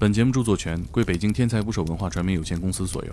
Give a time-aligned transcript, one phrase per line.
[0.00, 3.12] 本节目著作权归北京天才捕手文化传媒有限公司所有。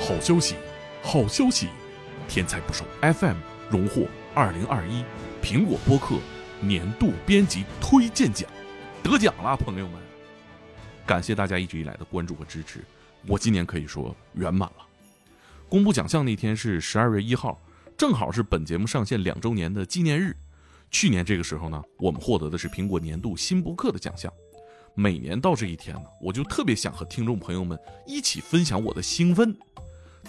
[0.00, 0.54] 好消息，
[1.02, 1.68] 好消息！
[2.26, 3.36] 天才捕手 FM
[3.68, 5.04] 荣获二零二一
[5.42, 6.14] 苹果播客
[6.62, 8.48] 年度编辑推荐奖，
[9.02, 10.00] 得奖啦，朋友们！
[11.06, 12.82] 感谢大家一直以来的关注和支持，
[13.26, 14.87] 我今年可以说圆满了。
[15.68, 17.60] 公布奖项那天是十二月一号，
[17.94, 20.34] 正好是本节目上线两周年的纪念日。
[20.90, 24.32] 去年这个时候呢，我们获得的是苹果年度新播客的奖项。
[24.94, 29.54] 每年到这一天呢，我就特别想和听众朋友们一起分享我的兴奋。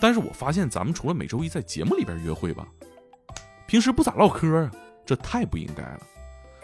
[0.02, 2.67] 但是我发现咱们除了每周一在节目里边约会吧，
[3.66, 4.71] 平时不咋唠嗑啊，
[5.05, 6.02] 这太不应该了。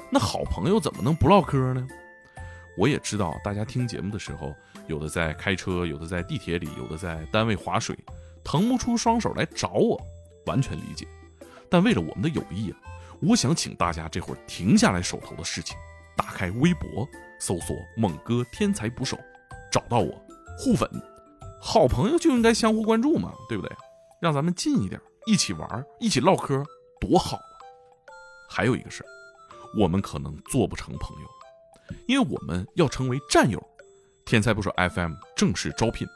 [0.10, 1.88] 那好朋友怎么能不唠嗑呢？
[2.78, 4.54] 我也知道大家听节目的时候，
[4.88, 7.98] 有的在开车，有的在地铁里，有的在单位划水，
[8.46, 10.00] 腾不出双手来找我，
[10.46, 11.06] 完全理解。
[11.70, 12.78] 但为了我们的友谊啊，
[13.20, 15.76] 我想请大家这会儿停下来手头的事情，
[16.16, 17.06] 打开微博，
[17.40, 19.18] 搜索“猛哥天才捕手”，
[19.72, 20.14] 找到我，
[20.58, 20.90] 互粉。
[21.60, 23.76] 好朋友就应该相互关注嘛，对不对？
[24.22, 26.64] 让咱们近一点，一起玩，一起唠嗑，
[27.02, 27.50] 多好啊！
[28.48, 29.08] 还有一个事儿，
[29.82, 31.28] 我们可能做不成朋友，
[32.08, 33.62] 因为我们要成为战友。
[34.24, 36.08] 天才捕手 FM 正式招聘，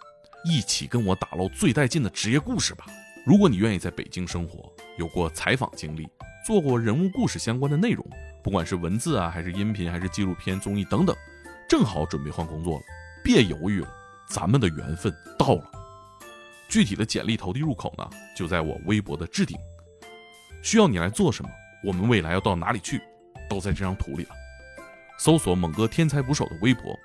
[0.44, 2.86] 一起跟我打捞最带劲的职业故事吧！
[3.26, 6.08] 如果你愿意在北京生活，有过采访经历，
[6.46, 8.06] 做过人物故事相关的内容，
[8.42, 11.16] 不管是文字啊，还是音频，还是纪录片、综艺等等，
[11.68, 12.84] 正好准备换工作了，
[13.24, 13.88] 别犹豫了。
[14.30, 15.72] 咱们的缘分到了，
[16.70, 19.58] 具体的简历投递入口呢，就在我微博的置顶。
[20.62, 21.50] 需要你来做什么？
[21.84, 23.02] 我们未来要到哪里去，
[23.50, 24.30] 都在这张图里了。
[25.18, 26.98] 搜索“猛哥天才捕手”的微博，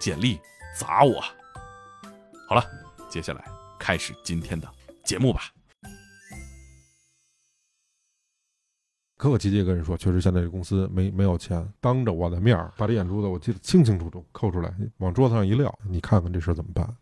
[0.00, 0.40] 简历
[0.74, 1.22] 砸我。
[2.48, 2.64] 好了，
[3.10, 3.44] 接下来
[3.78, 4.66] 开始今天的
[5.04, 5.52] 节目吧。
[9.18, 16.96] 客客气气跟人说，确实现在这公司没没有钱，当着我的面把这眼珠子我记得清清楚楚，扣出来往桌子上一撂，你看看这事怎么办？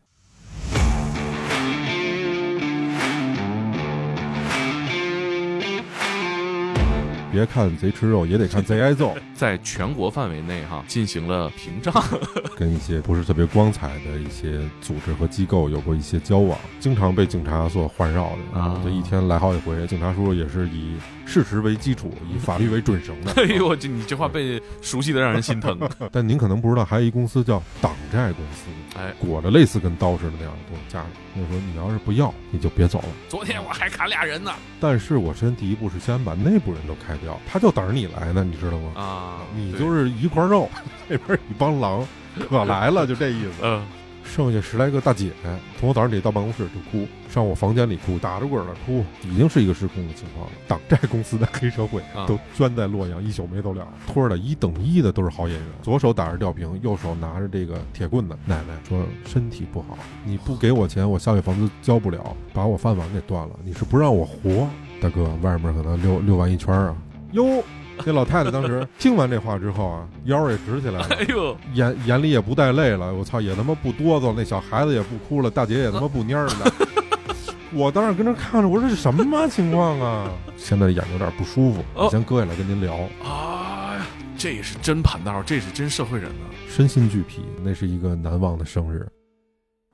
[7.37, 9.15] 别看贼吃肉，也得看贼挨揍。
[9.37, 11.93] 在全国范围内，哈，进行了屏障，
[12.57, 19.87] 跟一些不是特别光彩的一些组织和机构有过一些交往，经常被警察所环绕的啊，这一天来好几回。
[19.87, 20.95] 警察叔叔也是以
[21.27, 23.33] 事实为基础，以法律为准绳的。
[23.43, 25.79] 哎呦，这你这话被熟悉的让人心疼。
[26.11, 28.67] 但您可能不知道，还有一公司叫党债公司，
[28.99, 31.07] 哎，裹着类似跟刀似的那样的东西夹着。
[31.35, 33.09] 我说你要是不要，你就别走了。
[33.29, 34.53] 昨天我还砍俩人呢。
[34.81, 38.93] 但是我先第一步是先把内部人都开掉，他就等着你来呢，你知道吗？
[38.95, 40.71] 啊，你就是一块肉，
[41.09, 42.07] 那边一帮狼，
[42.49, 43.51] 可来了，就这意思。
[43.63, 43.85] 嗯，
[44.27, 45.31] 剩下十来个大姐，
[45.79, 50.53] 从我早上起到办公室就哭，上我房间里哭，打着滚的哭，已经是一个失控的情况了。
[50.69, 58.37] 党债公司的黑社会都钻在洛阳，一宿没走了，托儿的一等一的都是好演员，左手打着吊瓶，右手拿着这个铁棍子。
[58.45, 63.55] 奶奶说身体不好，你不给我钱，我下月房租交不了，把我饭碗给断了。
[63.65, 64.69] 你是不让我活，
[65.01, 66.97] 大哥，外面可能溜溜完一圈啊，
[67.33, 67.63] 哟。
[68.05, 73.13] 那老太太当时听完这话之后啊，腰也直起来了， 哎呦，眼眼里也不带泪了。
[73.15, 76.73] 我操，也他妈不哆嗦，那小孩子也不哭了，大姐也他妈不蔫了。
[77.75, 80.31] 我当时跟那看着，我说这是什么情况啊？
[80.57, 82.95] 现在眼睛有点不舒服，我先搁下来跟您聊。
[83.25, 84.07] 哎呀，
[84.39, 87.43] 这是真盘道，这是真社会人呢，身心俱疲。
[87.63, 89.07] 那是一个难忘的生日，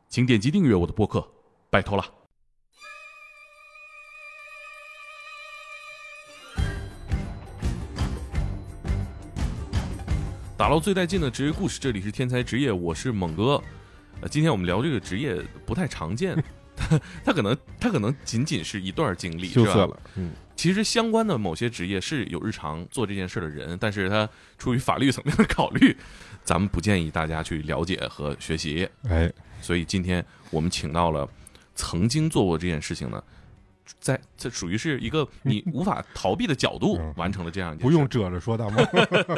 [0.08, 1.26] 请点击订阅我的播客，
[1.70, 2.04] 拜托了。
[10.62, 13.60] 打捞最带劲的职业故事，这里是天才职业，我是猛哥。
[14.20, 15.34] 呃，今天我们聊这个职业
[15.66, 16.40] 不太常见，
[16.76, 20.00] 他 他可能他可能仅仅是一段经历，就算了。
[20.14, 25.96] 嗯，其实相关的某些职业是有日常做这件事的人，但是他出于法律层面的考虑，
[26.44, 28.88] 咱们不建议大家去了解和学习。
[29.08, 31.28] 哎，所以今天我们请到了
[31.74, 33.20] 曾经做过这件事情呢。
[34.00, 38.76] 在这属于是一个你 无法逃避的角度完成了这样一件事，不用遮着说大吗？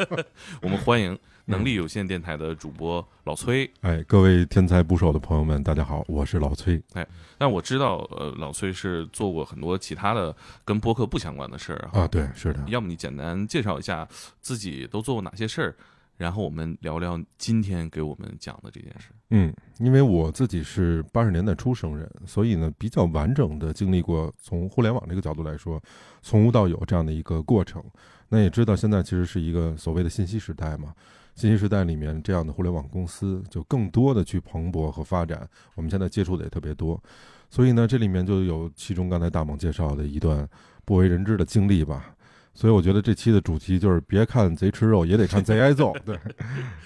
[0.61, 3.69] 我们欢迎能力有限电台的主播老崔。
[3.81, 6.81] 哎，各位天才捕手的朋友们，大家好，我是老崔。
[6.93, 7.05] 哎，
[7.37, 12.07] 但我知道，呃，老崔是做过很多其他的跟播客不相关的事儿啊。
[12.07, 12.63] 对，是的。
[12.67, 14.07] 要么你简单介绍一下
[14.41, 15.75] 自己都做过哪些事儿？
[16.17, 19.09] 然后我们聊聊今天给我们讲的这件事。
[19.31, 25.81] 嗯，因为我自己是八十年代出生人，所以呢比较完整的经历过从互联网这个角度来说，
[26.21, 27.83] 从无到有这样的一个过程。
[28.29, 30.93] 那也知道现在其实是一个所谓的信息时代嘛，
[31.35, 37.01] 信息时代里面这样的互联网公司就更多的去蓬勃和发展，我们现在接触的也特别多，
[37.49, 40.47] 所以呢，这里面就有其中刚才大猛介绍的一段
[40.85, 42.15] 不为人知的经历吧。
[42.55, 45.93] 所以我觉得这期的主题就是别看贼吃肉，也得看贼挨揍。
[46.05, 46.17] 对，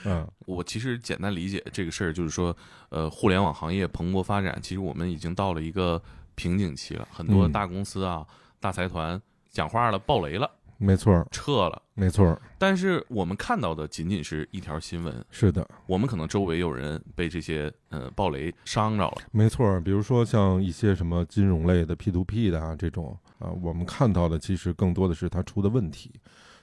[0.04, 2.56] 嗯，我其实简单理解这个事儿，就是说，
[2.90, 6.02] 呃，互联网行业蓬勃发展，其实我们已经到了一个
[6.34, 7.08] 瓶颈期了。
[7.12, 8.26] 很多大公司啊、
[8.60, 9.22] 大财团
[9.52, 10.50] 讲话了，爆雷了，
[10.80, 12.36] 没错，撤了，没错。
[12.58, 15.24] 但是我们看到的仅仅是一条新闻。
[15.30, 19.18] 是的，我们可能周围有人被这些呃爆雷伤着了。
[19.32, 23.16] 没错，比如说像一些什么金融类的 P to P 的啊这种。
[23.40, 26.12] 啊，我们看到的其实更多的是他出的问题，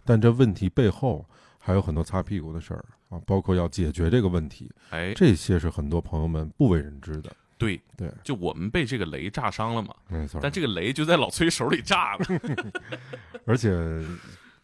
[0.05, 1.26] 但这问题背后
[1.58, 7.34] 还有很多擦屁股的事儿啊，包括要解决这个问题，哎，这些是很多朋友们不为人知的。
[7.58, 10.38] 对对，就我们被这个雷炸伤了嘛，没错。
[10.43, 12.26] 但这个雷就在老崔手里炸了。
[13.46, 13.70] 而且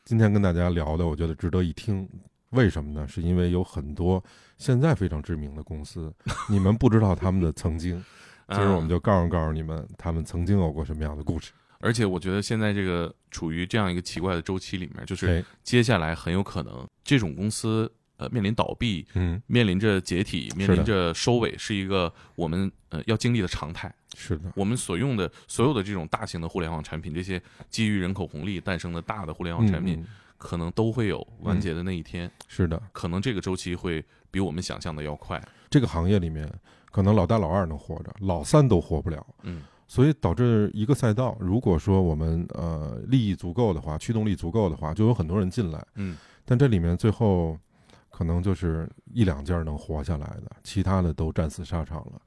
[0.04, 2.06] 今天跟大家聊的，我觉得值得一听。
[2.50, 3.08] 为什么呢？
[3.08, 4.22] 是因为有很多
[4.58, 6.12] 现在非常知名的公司，
[6.50, 8.04] 你们不知道他们的曾经。
[8.52, 11.52] 今儿我们就告诉告诉你们，他们曾经有过什么样的故事。
[11.82, 23.92] 而且我觉得现在这个处于这样一个奇怪的周期里面，就是接下来很有可能这种公司呃面临倒闭，嗯，面临着解体，面临着收尾，是一个我们呃要经历的常态。
[24.14, 30.06] 是的，我们所用的所有的这种大型的互联网产品，这些基于人口红利诞生的大的互联网产品，
[30.38, 32.30] 可能都会有完结的那一天。
[32.46, 35.42] 是的，可能这个周期会比我们想象的要快。
[35.68, 36.48] 这个行业里面，
[36.92, 39.26] 可能老大老二能活着，老三都活不了。
[39.42, 39.62] 嗯。
[39.88, 45.86] 所以导致一个赛道，如果说我们呃利益足够的话，驱动力足够的话，就有很多人进来。
[45.96, 47.58] 嗯，但这里面最后
[48.10, 52.22] 可能就是一两家能活下来的，其他的都战死沙场了。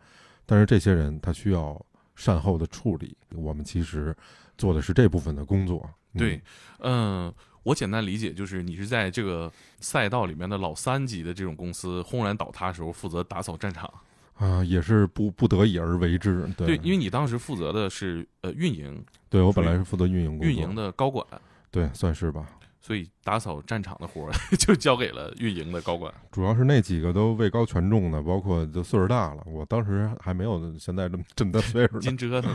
[0.46, 1.84] 但是这些人他需要
[2.16, 4.16] 善后的处理，我们其实
[4.58, 5.90] 做的是这部分的工作。
[6.16, 6.40] 对，
[6.80, 13.92] 嗯，我简单理解就是你是在这个赛道里面的老三级的这种公司轰然倒塌的时候，负责打扫战场。
[14.36, 21.26] 啊，也是不不得已而为之，对，因为你当时负责的是呃运营，对我本来是负责运营运营的高管，
[21.72, 22.46] 对，算是吧。
[22.82, 32.52] 所以打扫战场的活儿 就交给了运营的高管，主要是那几个都位高权重的，包括就岁数大了，我当时还没有现在这么这么大岁数，金折腾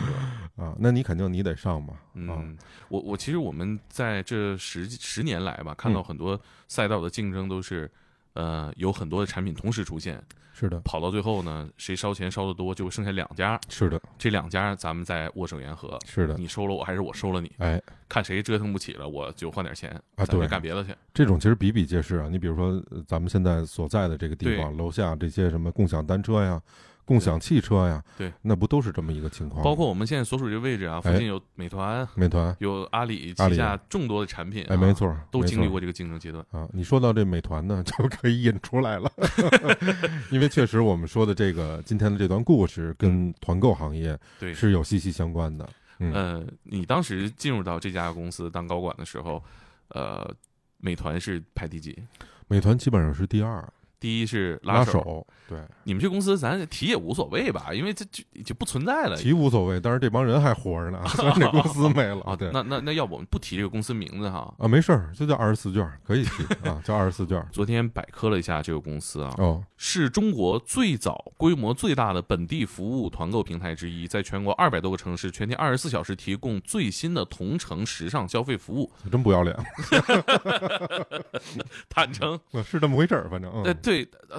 [0.57, 1.95] 啊，那你肯定你得上嘛。
[2.15, 2.57] 嗯，
[2.89, 7.91] 我我其实我们在这十十年来吧，看到很多赛道的竞争都是。
[8.35, 10.23] 呃，有很多的产品同时出现，
[10.53, 20.95] 是的，跑到最后呢，谁烧钱烧的多，就剩下两家，是的，这两家咱们再握手言和，是的，你收了我还是我收了你，哎，看谁折腾不起了，我就换点钱啊，对，干别的去。
[21.13, 26.61] 这种其实比比皆是啊，你比如说咱们现在所在的这个地方，楼下这些什么共享单车呀。
[27.05, 29.65] 共享汽车呀，对，那不都是这么一个情况？
[29.65, 36.69] 包括我们现在所处这个位置啊，附近有美团，美团有阿里旗下众多的产品，哎，没错，都经历过这个竞争阶段啊。
[36.73, 39.11] 你说到这美团呢， 就可以引出来了，
[40.31, 45.69] 因为确实我们说的这个今天的这段故事跟团购行业对是有息息相关的。
[45.99, 49.43] 呃，你当时进入到这家公司当高管的时候，
[49.89, 50.33] 呃，
[50.79, 52.03] 美团是排第几？
[52.49, 53.63] 美团基本上是第二。
[54.01, 59.17] 第一是拉手，对，你们这公司咱提也无所谓吧，因为这就就不存在了。
[59.17, 62.35] 提无所谓，但是这帮人还活着呢， 虽然这公司没了啊。
[62.35, 64.53] 对，那那那要不我们不提这个公司名字哈？
[64.59, 67.45] 啊，没事儿，就叫二十四卷，可以提啊，叫二十四卷。
[67.53, 78.91] 昨天百科了一下这个公司啊，哦，是中国最早、规模最大的本地服务团购平台之一，在全国二百多个城市，全天二十四小时提供最新的同城时尚消费服务。
[79.11, 79.55] 真不要脸，
[81.91, 83.90] 坦诚是这么回事儿，反正呃，对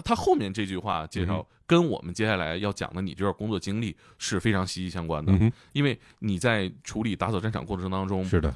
[0.03, 0.35] 他后。
[0.41, 5.31] 面这句话介绍跟我们接下来要讲的你这段工作经历是非常息息相关的，
[5.71, 8.55] 因为你在处理打扫战场过程当中，是的，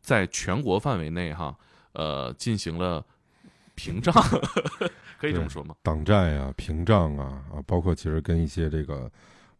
[0.00, 1.54] 在全国范围内哈，
[1.92, 3.04] 呃，进行了
[3.74, 4.14] 屏障，
[5.20, 5.74] 可以这么说吗？
[5.82, 9.10] 挡寨啊，屏障啊，啊，包括其实跟一些这个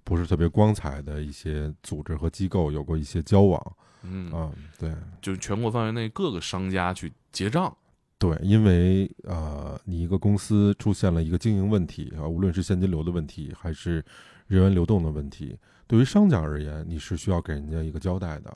[0.02, 7.76] 不是特别光彩的一些组织和机构有过一些交往，嗯啊，对，就是全国范围内各个商家去结账。
[8.20, 14.04] 对，因为呃，你一个公司出现了一个经营问题啊，无论是现金流的问题，还是
[14.46, 18.54] 人员流动的问题，对于商家而言，你是需要给人家一个交代的。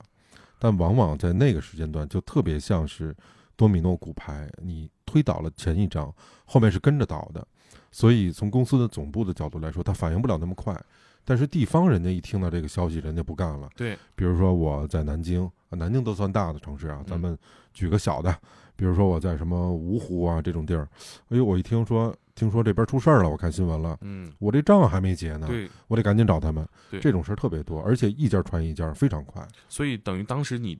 [0.59, 3.17] 但往往在那个时间段，就特别像是
[3.57, 7.47] 多米诺骨牌，你推倒了前一张，后面是跟着倒的。
[7.91, 10.79] 所以从公司的总部的角度来说，他反应不了那么快。
[11.25, 13.69] 但是地方人家一听到这个消息，人家不干了。
[13.77, 17.37] 对，比如说我在南京，南京都算大的城市啊，咱们
[17.73, 18.37] 举个小的。
[18.77, 20.89] 比如说我在什么芜湖啊这种地儿，
[21.29, 29.47] 哎呦，我一听说听说这边出事儿了，我看新闻了，嗯，我这账还没结呢，对，我得赶紧找他们，对，这种事儿特别多，而且一家传一家，非常快。
[29.69, 30.77] 所以等于当时你，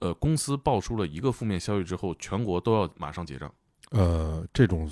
[0.00, 3.48] 呃，公司爆出了一个负面消息之后，全国都要马上结账。
[3.90, 4.90] 呃，这种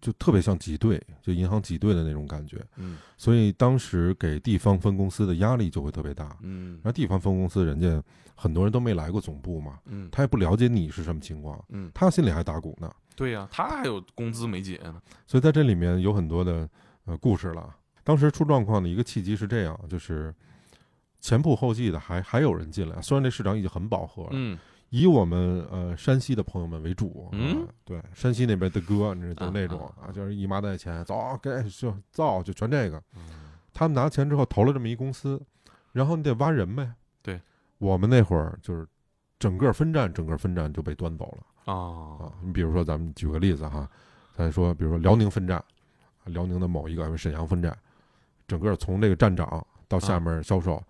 [0.00, 2.64] 就特别像挤兑，就银行挤兑的那种感觉。
[2.76, 6.36] 嗯所以当时给地方分公司的压力就会特别大。
[6.40, 8.02] 嗯然后地方分公司人家
[8.34, 12.90] 很多人都没来过总部嘛，嗯他也不了解你是什么情况，嗯，他心里还打鼓呢。
[13.14, 15.02] 对呀，他还有工资没结呢。
[15.26, 16.68] 所以在这里面有很多的
[17.04, 17.74] 呃故事了。
[18.04, 20.34] 当时出状况的一个契机是这样，就是
[21.20, 24.56] 前仆后继的还还有人进来，虽然这市场已经很饱和了，嗯
[24.90, 33.02] 以我们呃山西的朋友们为主，嗯啊对，山西那边的哥，你知道，那种啊啊，就是一麻袋钱，走给就造就全这个。
[33.16, 33.22] 嗯
[33.70, 35.40] 他们拿钱之后投了这么一公司，
[35.92, 36.92] 然后你得挖人呗。
[37.22, 37.40] 对，
[37.78, 38.84] 我们那会儿就是
[39.38, 42.32] 整个分站，整个分站就被端走了啊啊。
[42.42, 43.88] 你比如说，咱们举个例子哈，
[44.34, 45.62] 咱说，比如说辽宁分站，
[46.24, 47.76] 辽宁的某一个沈阳分站，
[48.48, 50.82] 整个从这个站长到下面销售，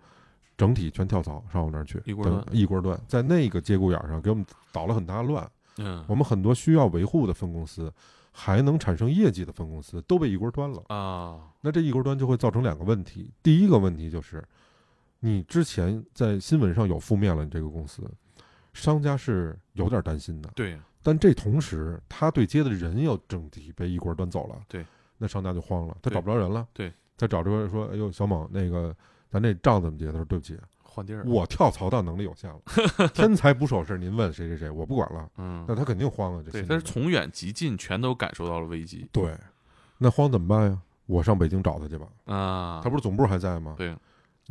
[0.59, 5.49] 整体全跳槽上我那儿去，一锅端一锅端，在那个节骨眼上给我们捣了很大乱。
[5.77, 7.89] 嗯我们很多需要维护的分公司，
[8.33, 10.83] 还能产生业绩的分公司，都被一锅端了。
[10.89, 13.31] 啊那这一锅端就会造成两个问题。
[13.41, 14.43] 第一个问题就是，
[15.21, 18.03] 你之前在新闻上有负面了，你这个公司，
[18.73, 20.51] 商家是有点担心的。
[20.53, 24.85] 对但这同时，他对接的人又整体被一锅端走了，对，
[25.17, 26.67] 那商家就慌了，他找不着人了。
[26.73, 28.93] 对，他找着说：“哎呦，小猛，那个
[29.31, 39.37] 咱这账怎么结？”他说：“对不起，换地儿我跳槽到能力有限了，天才捕手是您问谁谁谁，我不管了。”嗯那他肯定慌啊，这对，心里面但是从远及近全都感受到了危机对，
[39.97, 40.77] 那慌怎么办呀？
[41.05, 43.75] 我上北京找他去吧，啊他不是总部还在吗？
[43.77, 43.95] 对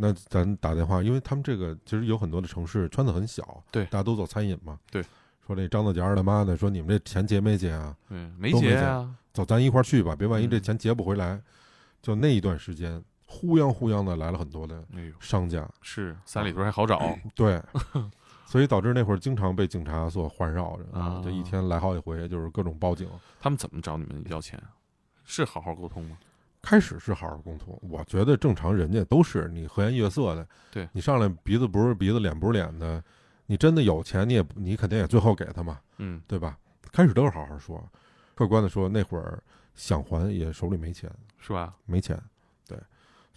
[0.01, 4.79] 那咱打电话，因为他们这个其实有很多的城市圈子很小，对大家都做餐饮嘛。
[4.93, 5.03] 对，
[5.45, 7.97] 说这张大姐二大妈的，说你们这钱结没结啊？
[8.09, 8.81] 对没结
[9.33, 11.41] 走，咱一块儿去吧，别万一这嗯钱结不回来。
[12.01, 14.83] 就那一段时间，呼泱呼泱的来了很多的
[15.21, 16.99] 商家，是三里屯还好找
[17.37, 17.63] 对，
[18.47, 23.07] 所以导致那会儿经常被警察所环绕着啊这一天来好几回，就是各种报警。
[23.39, 24.59] 他们怎么找你们要钱？
[25.25, 26.17] 是好好沟通吗？
[26.63, 33.03] 开始是好好沟通，我觉得正常人家都是你和颜悦色的，对你上来鼻子不是鼻子脸不是脸的，
[33.47, 36.59] 你真的有钱你也你肯定也最后给他嘛，嗯对吧？
[36.91, 37.87] 开始都是好好说，
[38.35, 39.41] 客观的说，那会儿
[39.75, 41.75] 想还也手里没钱，是吧？
[41.85, 42.23] 没钱，对，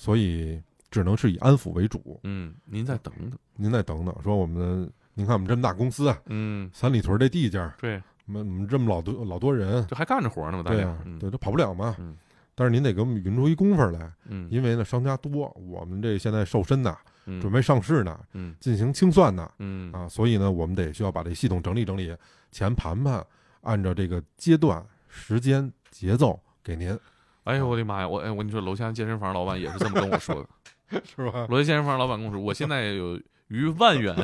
[0.01, 2.20] 所以只能是以安抚为主。
[2.24, 3.38] 嗯，您再等等。
[3.55, 11.96] 您再等等，说我们您看我们这么大公司啊，嗯，三里屯这地界儿，对，我们我们这么老多老多人，这还干着活呢嘛，大对啊，嗯对，都跑不了嘛。
[12.00, 12.17] 嗯
[12.53, 22.15] 但是您得给我们匀出一工夫来，嗯，因为呢商家多，我们这现在瘦身呐，嗯准备上市呢，嗯进行清算呢，嗯啊，所以呢我们得需要把这系统整理整理，
[22.51, 23.24] 钱盘盘，
[23.62, 26.98] 按照这个阶段、时间、节奏给您，
[27.43, 28.07] 哎呦我的妈呀！
[28.07, 31.01] 我哎我跟你说，楼下健身房老板也是这么跟我说的。
[31.05, 31.48] 是吧？
[31.50, 34.15] 楼下健身房老板跟我说，我现在有逾万元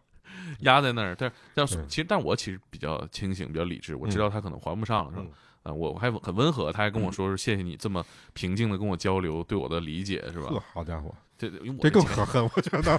[0.60, 5.32] 压在那儿，但但是其实但我其实比较清醒，比较理智，我知道他可能还不上了，是吧嗯？
[5.64, 11.48] 啊，我我还很温和，他还跟我说是谢谢你这么平静的跟我交流，对我的理解，是吧？，好家伙，这
[11.80, 12.98] 这更可恨，我觉得。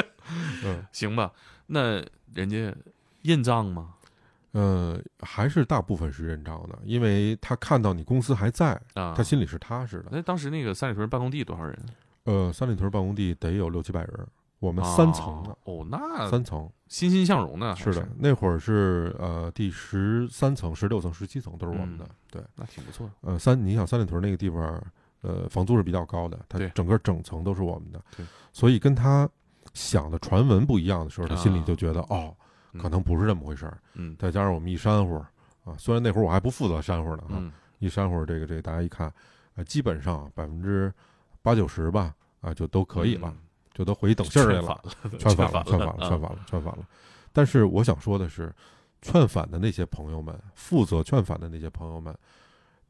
[0.64, 1.30] 嗯行吧？
[1.66, 2.02] 那
[2.32, 2.74] 人家
[3.22, 3.94] 认账吗？
[4.52, 10.10] 呃，还是大部分是认账的，因为他看到你公司还在，啊，他心里是踏实的。
[10.12, 11.78] 那当时那个三里屯办公地多少人？
[12.24, 14.26] 呃，三里屯办公地得有六七百人，
[14.58, 22.04] 我们三层呢，哦，那三层欣欣向荣的，是的，那会儿是呃第十三层、十六层、十七层都是我们的。
[22.04, 23.12] 嗯对，那挺不错的。
[23.22, 24.82] 呃，三你想三里屯那个地方，
[25.22, 29.28] 呃，房租是比较高的，它整个整层都是我们的对，所以跟他
[29.74, 32.34] 想的传闻不一样的时候，他心里啊就觉得、哦，
[32.78, 33.78] 可能不是这么回事儿。
[33.94, 34.16] 嗯。
[34.18, 35.16] 再加上我们一煽乎
[35.64, 37.52] 啊，虽然那会儿我还不负责煽乎呢啊，嗯。
[37.78, 39.12] 一煽乎这个这个大家一看，
[39.54, 40.92] 呃，基本上百分之
[41.42, 43.36] 八九十吧，啊，就都可以了，嗯。
[43.74, 44.82] 就都回去等信儿去 劝了，
[45.18, 46.86] 劝反了，劝了，反了，啊劝反了，劝反了。
[47.32, 48.54] 但是我想说的是，
[49.00, 52.14] 劝反的那些朋友们，负责劝反的那些朋友们，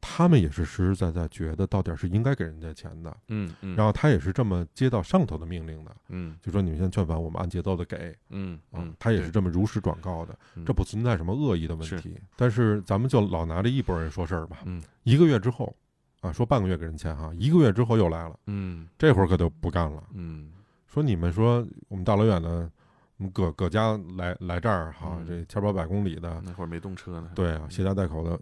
[0.05, 6.37] 他们也是实实在在觉得到底是应该给人家钱的，嗯嗯，然后他也是这么接到上头的命令的，嗯。
[6.41, 10.65] 就说你们现在劝返，我们按节奏的给，嗯嗯，他也是这么如实转告的，嗯。
[10.65, 12.19] 这不存在什么恶意的问题。
[12.35, 14.83] 但是咱们就老拿这一拨人说事儿吧，嗯。
[15.03, 15.73] 一个月之后，
[16.19, 18.85] 啊，说半个月给人钱哈，一个月之后又来了，嗯。
[18.97, 20.51] 这会儿可就不干了，嗯。
[20.85, 22.69] 说你们说我们大老远的，
[23.33, 28.39] 搁搁家来来这儿哈，嗯这千八百公里的，那会儿没动车呢，对啊，携家带口的，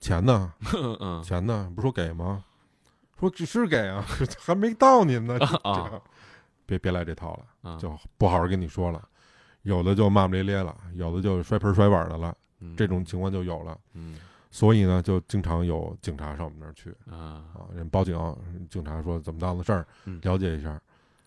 [0.00, 0.52] 钱呢？
[1.24, 1.70] 钱呢？
[1.74, 2.44] 不说给吗？
[3.18, 4.04] 说只是给啊，
[4.40, 5.38] 还没到您呢，
[6.66, 9.02] 别别来这套了，啊，就不好好跟你说了。
[9.62, 13.78] 有的就骂骂咧咧了，有的就摔盆摔碗的了，嗯这种情况就有了。
[13.94, 14.16] 嗯
[14.50, 18.14] 所以呢，就经常有警察上我们那儿去啊啊，人报警，
[18.68, 20.78] 警察说怎么当的事儿嗯，了解一下。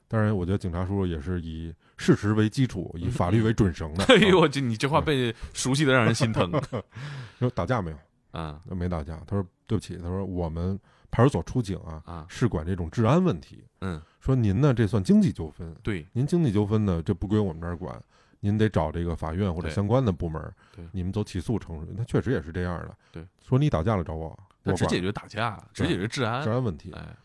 [0.07, 4.03] 当然，我觉得警察叔叔也是以事实为基础，以法律为准绳的。
[4.13, 6.51] 哎呦，啊，我这你这话被熟悉的让人心疼
[7.39, 7.97] 说打架没有？
[8.31, 9.17] 啊没打架。
[9.25, 13.63] 他说对不起，他说我们派出所出警啊，啊，是管这种治安问题。
[13.81, 17.99] 嗯，说您呢这算经济纠纷，对，您经济纠纷呢这不归我们这儿管，
[18.39, 21.93] 您得找这个法院或者相关的部门儿对，你们走起诉程序。
[21.95, 22.95] 那确实也是这样的。
[23.11, 26.49] 对，说你打架了找我，我只解决打架，只解决治安治。
[26.49, 26.91] 安问题。
[26.93, 27.15] 哎，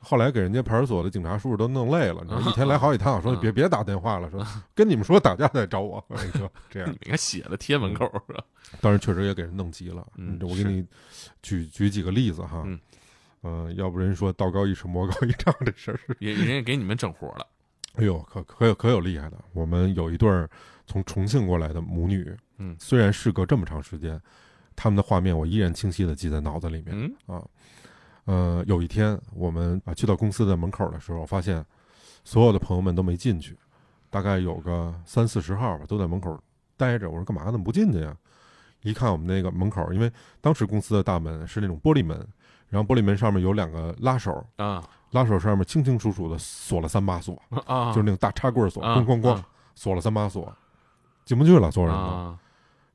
[0.00, 6.02] 后来给人家派出所的警察叔叔都弄累了，你知道一天来好几趟，说嗯别别打电话了，说 跟你们说打架再找我。
[6.08, 8.42] 我说这样你，们应该写的贴门口是吧？
[8.80, 10.06] 当时确实也给人弄急了。
[10.16, 10.84] 嗯我给你
[11.42, 12.62] 举举几个例子哈。
[12.66, 12.80] 嗯
[13.42, 17.46] 呃，要不人说道高一尺，魔高一丈这事儿 是，也人家给你们整活了。
[17.94, 19.36] 哎呦，可可有可有厉害的。
[19.52, 20.48] 我们有一对儿
[20.86, 24.20] 从重庆过来的母女，嗯虽然事隔这么长时间，
[24.76, 26.88] 他们的画面我依然清晰的记在脑子里面。
[26.90, 27.42] 嗯啊，
[28.24, 31.64] 呃，有一天我们啊去到公司的门口的时候，发现
[32.24, 33.56] 所有的朋友们都没进去，
[34.10, 36.38] 大概有个三四十号吧，都在门口
[36.76, 37.08] 待着。
[37.08, 37.50] 我说干嘛？
[37.50, 38.16] 怎么不进去呀？
[38.82, 40.10] 一看我们那个门口，因为
[40.40, 42.16] 当时公司的大门是那种玻璃门，
[42.68, 47.34] 然后玻璃门上面有两个拉手，啊拉手上面清清楚楚的锁了三把锁，
[47.66, 50.50] 啊，就是那种大插棍锁，啊咣咣咣啊锁了三把锁，
[51.24, 52.38] 进不去了，所有人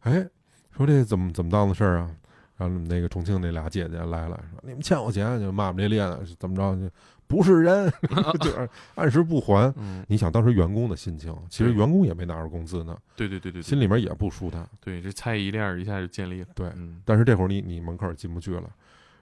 [0.02, 0.28] 哎，
[0.72, 2.10] 说这怎么怎么当的事儿啊？
[2.58, 6.76] 然后那个重庆那俩姐姐来了，说你们欠我钱，就骂骂咧咧的，是怎么着？
[6.76, 6.90] 就
[7.28, 7.92] 不是人，
[8.40, 9.74] 就是按时不还。
[9.78, 14.68] 嗯，你想当时员工的心情，其实员工也没拿着工资呢，对对对对对，心里面也不舒坦。
[14.80, 16.48] 对这猜疑链儿一下就建立了。
[16.54, 18.70] 对，嗯，但是这会儿你你门口进不去了，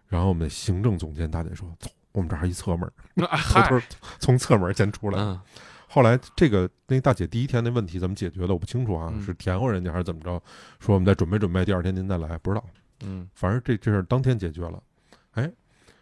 [0.07, 3.79] 然后我们的行政总监大姐说：“走，我们这儿还一侧门， 那偷嗨，偷
[4.19, 5.19] 从侧门先出来。
[5.19, 5.39] 嗯
[5.87, 10.41] 后来这个那大姐第一天那问题怎么解决的我不清楚啊，嗯是甜乎人家还是怎么着？
[10.79, 12.65] 说我们再准备准备，第二天您再来，不知道。
[13.05, 14.81] 嗯反正这这事儿当天解决了。
[15.31, 15.51] 哎，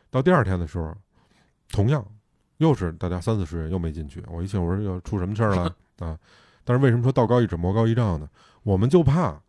[0.09, 0.95] 到第二天的时候，
[1.71, 2.05] 同样
[2.57, 4.23] 又是大家三四十人又没进去。
[4.27, 6.17] 我一想，我说要出什么事儿了 啊？
[6.63, 8.29] 但是为什么说道高一尺魔高一丈呢？
[8.63, 9.39] 我们就怕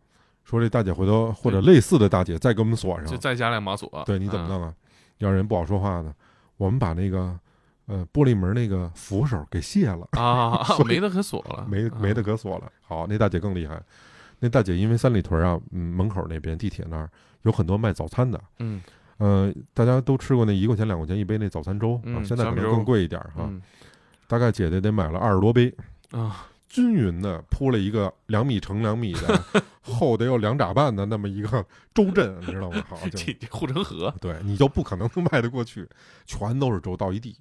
[0.43, 4.03] 说这大姐回头或者类似的大姐再给我们锁上，就再加两把锁。
[4.05, 4.49] 对你怎么嗯？
[4.49, 4.73] 弄啊？
[5.19, 6.13] 要让人不好说话呢？
[6.57, 7.39] 我们把那个
[7.85, 12.71] 呃玻璃门那个扶手给卸了，啊， 没得可锁了，没没得可锁了。
[12.81, 13.81] 好，那大姐更厉害。
[14.39, 17.09] 那大姐因为三里屯啊，嗯，门口那边地铁那儿
[17.43, 18.81] 有很多卖早餐的，嗯
[19.17, 23.45] 呃，大家都吃过那一块钱两块钱一杯那早餐粥啊，嗯现在可能更贵一点哈。
[23.47, 23.61] 嗯
[24.25, 25.71] 大概姐姐得买了二十多杯，
[26.11, 29.43] 啊，均匀的铺了一个两米乘两米的，
[29.83, 32.83] 厚得有两拃半的那么一个粥阵，你知道吗？
[32.89, 35.87] 好，这这护城河，对你就不可能能迈得过去，
[36.25, 37.37] 全都是粥倒一地，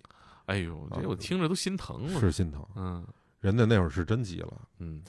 [0.46, 2.20] 哎呦，这我听着都心疼了。
[2.20, 2.62] 是心疼。
[2.76, 3.06] 嗯
[3.40, 5.00] 人家那会儿是真急了，嗯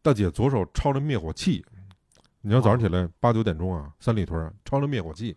[0.00, 1.62] 大姐左手抄着灭火器，
[2.46, 5.36] 你要早上起来八九点钟啊，三里屯啊抄着灭火器，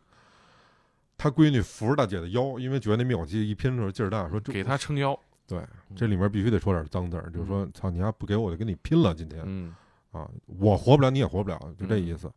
[1.18, 5.20] 他闺女扶着大姐的腰，因为觉得那灭火器一拼的时候劲儿大，说给他撑腰。
[5.48, 5.60] 对，
[5.96, 9.74] 这里面必须得说点脏字儿，就是说，操你丫不给我就跟你拼了，今天嗯，
[10.12, 12.32] 啊，我活不了，你也活不了，就这意思。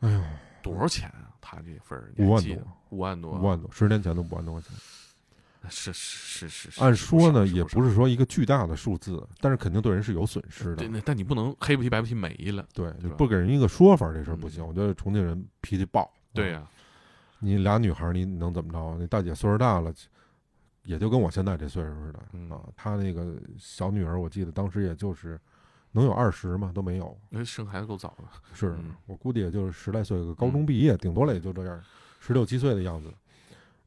[0.00, 0.22] 哎呦，
[0.62, 1.28] 多少钱啊？
[1.38, 2.56] 他这份儿五万多，
[2.88, 4.72] 五万多，五万多，十年前都五万多块钱。
[5.68, 6.80] 是是是是是。
[6.80, 10.88] 按说呢，也不是说一个巨大的数字，但是肯定对人是有损失的对，。
[10.88, 12.66] 那但你不能黑不提白不提没了。
[12.72, 14.66] 对，就不给人一个说法，这事儿不嗯行。
[14.66, 16.02] 我觉得重庆人脾气暴。
[16.02, 16.62] 啊对呀，
[17.40, 18.96] 你俩女孩儿，你能怎么着？
[18.98, 19.92] 那大姐岁数大了，
[20.84, 22.60] 也就跟我现在这岁数似的嗯啊。
[22.76, 25.40] 她那个小女儿，我记得当时也就是
[25.90, 26.70] 能有二十吗？
[26.74, 27.18] 都没有。
[27.28, 28.30] 那生孩子够早了。
[28.52, 31.82] 是嗯我估计也就是十来岁，高中毕业，顶多了也就这样，
[32.20, 33.12] 十六七岁的样子，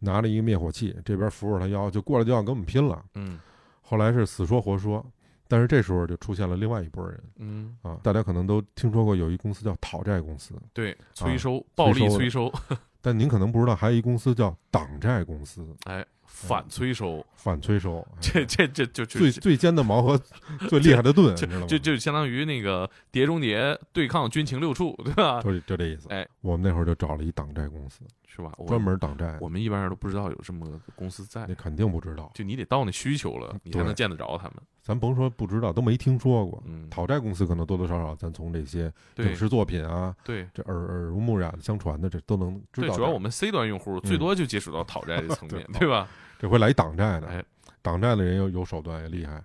[0.01, 3.01] 拿着一个灭火器，这边扶着他腰，就过来就要跟我们拼了。
[3.15, 3.39] 嗯
[3.81, 5.05] 后来是死说活说，
[5.49, 12.49] 但是这时候就出现了另外一拨人嗯，啊，大家可能都听说过有一公司叫讨债公司，对，催收，暴力催收，
[13.01, 20.19] 但您可能不知道，还有一公司叫党债公司，哎，反催收，反催收，这这这就就最最尖的矛和
[20.69, 21.67] 最厉害的盾，你知道吗？
[21.67, 23.59] 就就相当于那个《碟中谍》
[23.93, 25.41] 对抗军情六处，对吧？
[25.41, 26.07] 就就这意思。
[26.09, 28.51] 哎，我们那会儿就找了一党债公司，是吧？
[28.67, 32.31] 专门党债，我们一般人都不知道有这么个公司在那，肯定不知道。
[32.33, 34.55] 就你得到那需求了，你才能见得着他们。
[34.81, 36.63] 咱甭说不知道，都没听说过。
[36.65, 42.97] 嗯，讨债公司可能多多少少，咱从这些影视作品啊，对这耳耳濡目染相传的，这都能知对，道点儿。
[42.97, 46.09] 主要我们 C 端用户最多就接触到讨债这层面， 对吧？
[46.41, 47.45] 这回来一党债的，哎
[47.83, 49.43] 党债的人有有手段也厉害。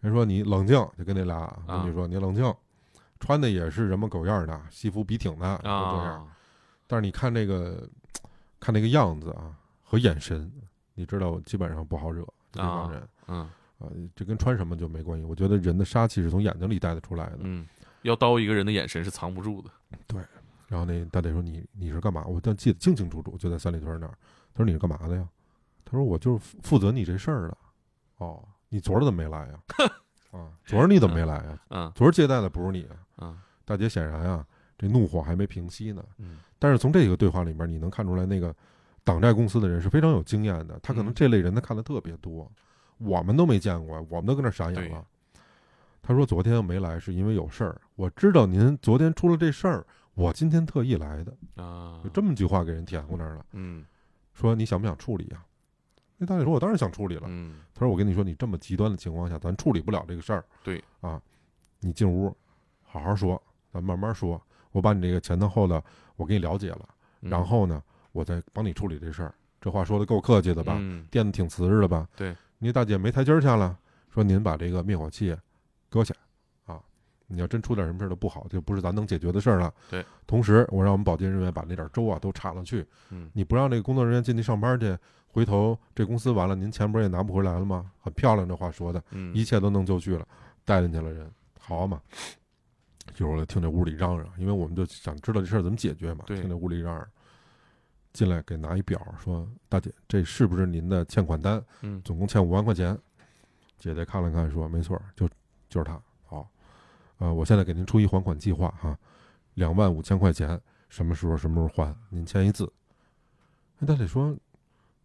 [0.00, 2.54] 人说你冷静，就跟那俩啊美女说你冷静，
[3.18, 6.24] 穿的也是人模狗样的，西服笔挺的，就这样。
[6.24, 6.26] 啊，
[6.86, 7.86] 但是你看那个，
[8.58, 10.50] 看那个样子啊和眼神，
[10.94, 13.50] 你知道基本上不好惹这帮人嗯啊。
[14.16, 15.26] 这跟穿什么就没关系。
[15.26, 17.40] 我觉得人的杀气是从眼睛里带得出来的。
[17.40, 17.66] 嗯，
[18.00, 19.68] 要刀一个人的眼神是藏不住的。
[20.06, 20.22] 对
[20.68, 22.24] 然后那大姐说你你是干嘛？
[22.24, 24.14] 我但记得清清楚楚，就在三里屯那儿。
[24.54, 25.28] 他说你是干嘛的呀？
[25.90, 27.56] 他说我就是负负责你这事儿的。
[28.18, 29.60] 哦，你昨儿怎么没来呀？
[30.30, 31.58] 啊，昨儿你怎么没来呀？
[31.70, 32.96] 嗯昨儿接待的不是你啊？
[33.18, 34.46] 嗯大姐显然啊，
[34.78, 36.04] 这怒火还没平息呢。
[36.18, 38.54] 嗯但是从这个对话里面，你能看出来，那个
[39.02, 42.48] 党债公司的人是非常有经验的，他可能嗯这类人他看的特别多，
[42.98, 45.04] 我们都没见过，我们都跟那傻眼了。
[46.02, 53.44] 他说昨天我没来是因为有事儿，我知道您昨天出了这事儿，我今天特意来的，啊就，这么句话给人填过那儿了。
[53.52, 53.84] 嗯
[54.32, 55.42] 说你想不想处理呀、
[56.22, 57.22] 那大姐说：“我当然想处理了。
[57.28, 60.44] 嗯他说：“我跟你说，你这么极端的情况下，咱处理不了这个事儿。
[60.62, 61.18] 对啊，
[61.80, 62.36] 你进屋
[62.82, 64.38] 好好说，咱慢慢说。
[64.72, 65.82] 我把你这个前头后的
[66.16, 66.86] 我给你了解了，
[67.22, 69.34] 嗯然后呢，我再帮你处理这事儿。
[69.62, 70.76] 这话说的够客气的吧？
[70.78, 72.06] 嗯垫的挺瓷实的吧？
[72.14, 73.78] 对，你大姐没台阶儿下了，
[74.10, 75.34] 说您把这个灭火器
[75.88, 76.28] 搁下啊。
[77.30, 79.72] 你要真出点什么事儿都不好，就不是咱能解决的事儿了。
[79.88, 82.84] 对，同时我让我们保洁人员把那点粥啊都铲了去。
[83.10, 84.96] 嗯你不让这个工作人员进去上班去，
[85.28, 87.90] 回头这公司完了，您钱不是也拿不回来了吗？
[88.00, 90.26] 很漂亮，这话说的，嗯一切都能就绪了，
[90.64, 92.00] 带进去了人，好嘛。
[93.18, 96.24] 一会儿我听这屋里嚷嚷，因为我们就想知道这事儿怎么解决嘛。
[96.26, 97.06] 对听这屋里嚷嚷，
[98.12, 101.62] 进来给拿一表，说大姐，这是不是您的欠款单？
[101.82, 102.98] 嗯总共欠五万块钱。
[103.78, 105.28] 姐姐看了看，说没错，就
[105.68, 106.00] 就是他。
[107.20, 108.98] 好，呃，我现在给您出一还款计划哈，
[109.54, 111.94] 两万五千块钱，什么时候什么时候还？
[112.08, 112.72] 您签一字。
[113.78, 114.34] 那大姐说，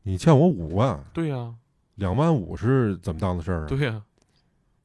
[0.01, 1.53] 你欠我五万，对呀
[1.95, 3.67] 两万五是怎么当的事儿啊？
[3.67, 4.01] 对呀，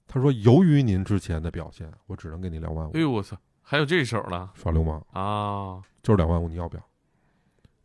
[0.08, 5.80] 他说，由于您之前的表现，我只能给你两万五哎，呦我操，还有这手呢耍流氓，啊！
[6.02, 6.82] 就是两万五，你要不要？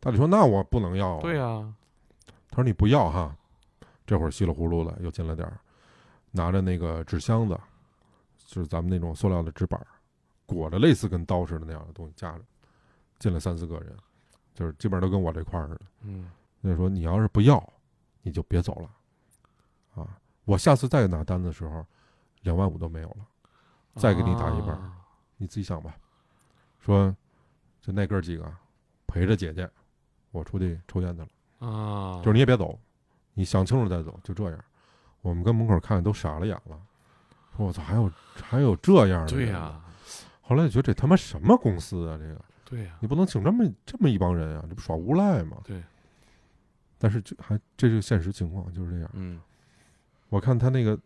[0.00, 1.20] 大姐说，那我不能要、啊。
[1.20, 1.72] 对呀，
[2.50, 3.36] 他说你不要哈，
[4.04, 5.58] 这会儿稀里糊涂的又进来点儿，
[6.32, 7.58] 拿着那个纸箱子，
[8.46, 9.86] 就是咱们那种塑料的纸板儿，
[10.46, 12.44] 裹着类似跟刀似的那样的东西夹着，
[13.18, 13.94] 进来三四个人，
[14.54, 15.80] 就是基本上都跟我这块儿似的。
[16.02, 16.30] 嗯
[16.60, 17.62] 那说你要是不要，
[18.22, 21.84] 你就别走了，啊，我下次再拿单的时候，
[22.42, 23.26] 两万五都没有了，
[23.96, 24.92] 再给你打一半
[25.36, 25.94] 你自己想吧。
[26.80, 27.14] 说
[27.80, 28.52] 就那哥几个
[29.06, 29.70] 陪着姐姐，
[30.30, 31.68] 我出去抽烟去了。
[31.68, 32.78] 啊，就是你也别走，
[33.34, 34.64] 你想清楚再走，就这样。
[35.20, 36.80] 我们跟门口看都傻了眼了，
[37.56, 39.32] 说我操，还有还有这样的？
[39.32, 39.80] 对呀，
[40.42, 42.18] 后来就觉得这他妈什么公司啊？
[42.18, 45.58] 这个对呀，你不能请这么这么一帮人啊，这不耍无赖吗？
[45.64, 45.82] 对。
[46.98, 49.10] 但是这还这是现实情况，就是这样。
[49.14, 49.40] 嗯
[50.28, 50.98] 我看他那个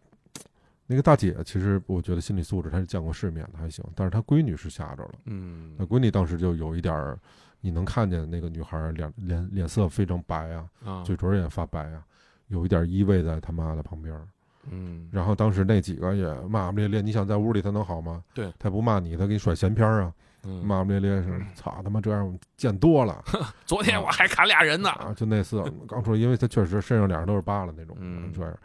[0.86, 3.84] 那个大姐，其实我觉得心理素质她是见过世面的，还行。
[3.94, 7.18] 但是她闺女是吓着了，嗯那闺女当时就有一点儿，
[7.60, 12.02] 你能看见那个女孩儿脸脸脸色非常白啊，啊，嘴唇也发白啊，
[12.48, 14.26] 有一点依偎在他妈的旁边儿。
[14.70, 15.08] 嗯。
[15.12, 18.22] 然后当时那几个也骂骂咧咧，你想在屋里他能好吗？
[18.32, 20.12] 对，他不骂你，他给你甩闲篇儿啊，
[20.44, 23.22] 嗯，骂骂咧咧是，操他妈这样我见多了。
[23.66, 25.12] 昨天我还砍俩人呢，啊！
[25.14, 28.32] 就那次刚说，因为他确实身上脸上都是疤了那种，嗯。
[28.32, 28.58] 这样，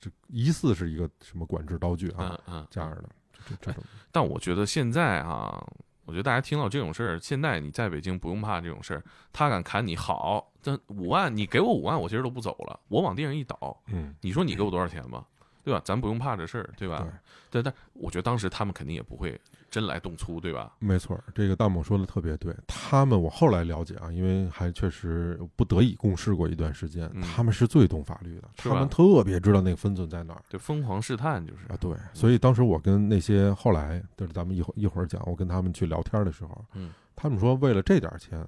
[0.00, 3.04] 这疑似是一个什么管制刀具啊嗯嗯，这样的，
[3.46, 5.62] 这这这种 但我觉得现在啊，
[6.06, 15.24] 我觉得大家听到这种事儿，现在你在北京不用怕这种事儿，他敢砍你好，但五万你给我五万，我其实都不走了，我往地上一倒，嗯，你说你给我多少钱吧，
[15.64, 15.80] 对吧？
[15.84, 17.06] 咱不用怕这事儿，对吧？
[17.50, 19.38] 对，但我觉得当时他们肯定也不会
[19.70, 20.72] 真来动粗，对吧？
[20.78, 22.54] 没错儿，这个大猛说的特别对。
[22.66, 30.42] 他们我后来了解啊，因为还确实不得已共事过一段时间，嗯他们是最懂法律的，他们特别知道那个分寸在哪儿。
[30.48, 38.46] 就，疯狂试探就是啊，对，所以当时我跟那些后来，就是咱们一会儿一会儿讲，我跟他们去聊天的时候，嗯，他们说为了这点钱，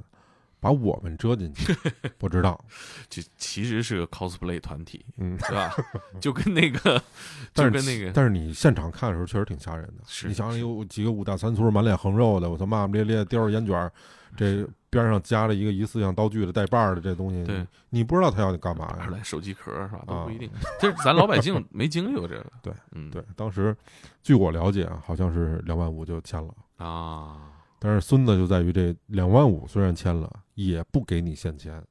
[0.63, 1.75] 把我们遮进去，
[2.19, 2.59] 不知道，
[3.11, 5.75] 这其实是个 cosplay 团体，嗯，是吧？
[6.21, 7.03] 就跟那个，
[7.53, 10.05] 但就是跟那个，但是你现场看的时候确实挺吓人的。
[10.07, 13.93] 是你想想有几个五大三粗、满脸横肉的，我操，骂骂咧咧，叼着烟卷儿，
[14.37, 19.09] 这边上夹了一个疑似像刀具的带把儿的这东西，对你，不知道他要干嘛呀？
[19.11, 20.05] 来手机壳是吧？
[20.07, 20.49] 都啊不一定，
[20.81, 22.47] 这咱老百姓 没经历过这个。
[22.63, 23.77] 对，嗯，对，当时
[24.23, 26.55] 据我了解啊，好像是两万五就签了。
[26.77, 27.52] 啊，
[27.85, 31.85] 但是孙子就在于这两万五虽然签了，也不给你现钱，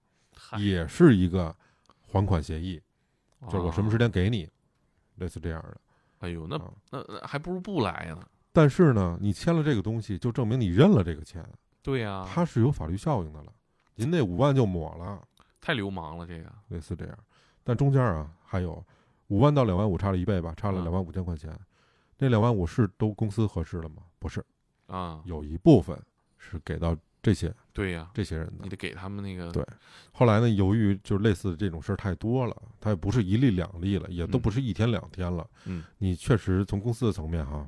[0.58, 1.54] 也是一个
[2.00, 2.82] 还款协议，
[3.50, 4.00] 就是我什么时啊？
[4.00, 4.48] 间给你，
[5.16, 5.78] 类似这样的。
[6.20, 8.26] 哎呦，那啊那那还不如不来呢。
[8.54, 11.46] 但是呢，你签了这个东西，就证明你认了这个钱，
[11.82, 13.52] 对呀，它是有法律效应的了。
[13.96, 15.22] 您那五万就抹了，
[15.60, 16.50] 太流氓了，这个。
[16.70, 17.18] 类似这样。
[17.66, 18.82] 但中间啊，还有
[19.28, 21.54] 五万到两万五差了一倍吧，差了嗯两万五千块钱。
[22.18, 24.04] 那两万五是都公司合适了吗？
[24.20, 24.42] 不是，
[24.92, 25.98] 啊，有一部分
[26.38, 28.70] 是给到这些对呀，这些人的你。
[28.70, 29.66] 得给他们那个对
[30.12, 35.50] 后来呢，由于就是类似这种事儿太多了，它也不是一例两例了，也都嗯不是一天两天了。
[35.66, 37.68] 嗯，你确实从公司的层面哈，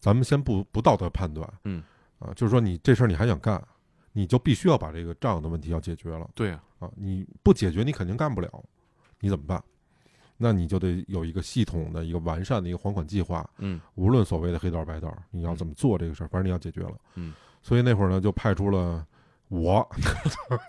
[0.00, 1.82] 咱们先不不道德判断，嗯，
[2.18, 3.62] 啊，就是说你这事儿你还想干，
[4.12, 6.90] 你就必须要把这个账的问题要解决了对呀，啊！
[6.96, 8.64] 你不解决，你肯定干不了，
[9.20, 9.62] 你怎么办？
[10.40, 16.94] 那你就得有一个系统的一个完善的一个还款计划，嗯无论所谓的黑道白道，你要怎么做这个事儿，反正你要解决了。
[17.16, 19.04] 嗯，所以那会儿呢就派出了
[19.48, 19.86] 我。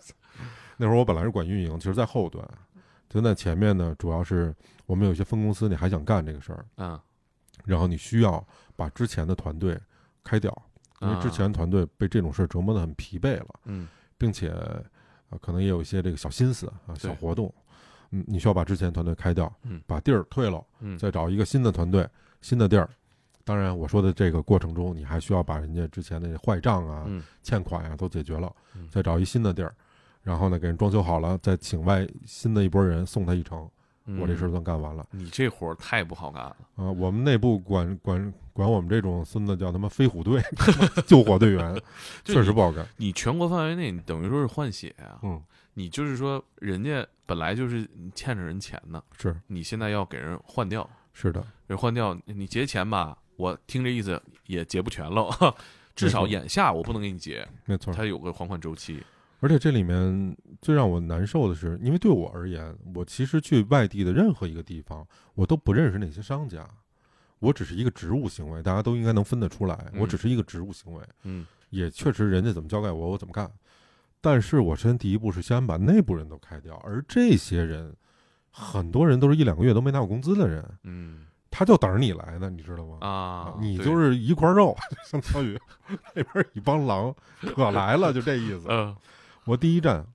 [0.75, 2.43] 那会儿我本来是管运营，其实在后端，
[3.09, 4.55] 就在前面呢，主要是
[4.85, 6.99] 我们有些分公司，你还想干这个事儿，嗯，
[7.65, 8.43] 然后你需要
[8.75, 9.77] 把之前的团队
[10.23, 10.51] 开掉，
[11.01, 14.49] 因为之前团队被这种事儿折磨得很疲惫了，嗯，并且
[15.29, 17.53] 啊，可能也有一些这个小心思啊、小活动，
[18.11, 22.07] 嗯，你需要把之前团队开掉，嗯，把地儿退了，嗯，再找一个新的团队、
[22.41, 22.89] 新的地儿。
[23.43, 27.07] 当然，我说的这个过程中，你还需要把人家之前的坏账啊、
[27.41, 28.51] 欠款啊都解决了，
[28.91, 29.73] 再找一新的地儿。
[30.21, 33.67] 然后呢，给人装修好了，再请外新的一波人送他一程，
[34.19, 35.07] 我这事儿算干完了。
[35.11, 36.91] 你这活儿太不好干了啊！
[36.91, 40.41] 我们内部管管管我们这种孙子叫他妈飞虎队
[41.07, 41.81] 救火队员，
[42.25, 42.85] 确实不好干。
[42.97, 45.17] 你全国范围内，你等于说是换血啊。
[45.23, 45.41] 嗯，
[45.79, 50.87] 你就是说，人家本来就是欠着人钱呢，是你现在要给人换掉。
[51.13, 55.55] 是的，人换掉，你结钱吧，我听这意思也结不全了，
[55.95, 57.47] 至少眼下我不能给你结。
[57.63, 59.01] 没错，它有个还款周期。
[59.39, 66.69] 而且这里面最让我难受的是，因为对我而言，我其实去外地的任何一个地方，我都不认识那些商家，
[67.39, 73.49] 我只是一个职务行为，大家都应该能分得出来，我只是一个职务行为，嗯，也确实人家怎么交代我，我怎么干。
[74.21, 77.95] 但是我先第一步是先把内部人都开掉，而这些人，
[78.51, 82.97] 很多人都是一两个月都没拿过工资的人，嗯，他就等着你来呢，你知道吗？
[82.99, 85.59] 啊，你就是一块肉， 相当于
[86.13, 87.15] 那边一帮狼
[87.55, 88.65] 可来了，就这意思。
[88.69, 88.95] 嗯。
[89.45, 90.05] 我第一站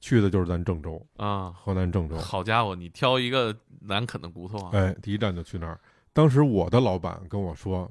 [0.00, 2.18] 去的就是咱郑州啊，河南郑州。
[2.18, 4.70] 好家伙，你挑一个难啃的骨头啊！
[4.72, 5.80] 哎，第一站就去那儿。
[6.12, 7.90] 当时我的老板跟我说，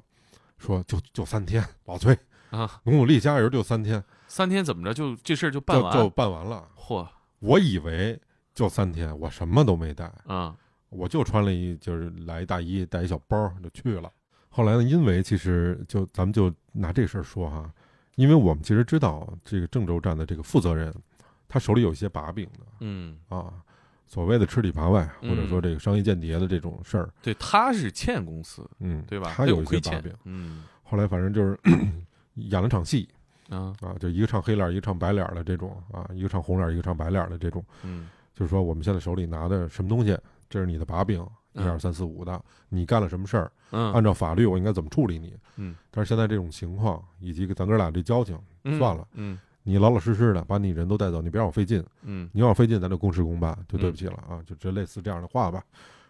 [0.58, 2.16] 说就就三天，老崔
[2.50, 4.04] 啊，努努力加油，就三天。
[4.32, 5.92] 三天怎么着就这事儿就办完？
[5.92, 6.66] 就办完了。
[6.74, 7.06] 嚯！
[7.40, 8.18] 我以为
[8.54, 10.56] 就三天，我什么都没带啊，
[10.88, 14.10] 我就穿了一就是来一大衣，带一小包就去了。
[14.48, 17.70] 后来呢，因为其实就咱们就拿这事儿说哈。
[18.14, 20.90] 因为我们其实知道这个郑州站的这个负责人，
[21.46, 23.52] 他手里有一些把柄的，嗯啊，
[24.06, 29.30] 所谓的吃里扒外，或者说这个商业间谍的这种事儿，对，他是欠公司，嗯，对吧？
[29.34, 31.58] 他有一些把柄，嗯，后来反正就是
[32.36, 33.08] 演了场戏，
[33.52, 41.24] 啊啊，就一个唱黑脸，一个唱白脸的这种，啊，一个唱红脸，一个唱白脸的这种，嗯，就是说我们现在手里拿的什么东西，这是你的把柄。
[41.54, 43.52] 一二三四五的，你干了什么事儿？
[43.72, 45.36] 嗯，按照法律，我应该怎么处理你？
[45.56, 48.38] 嗯，但是现在这种情况，以及咱哥俩这交情，
[48.78, 55.62] 算了，嗯，你老老实实的把你人都带走，你别让我费劲，嗯，你让我费劲，咱就公事公办，就对不起了啊，就这类似这样的话吧。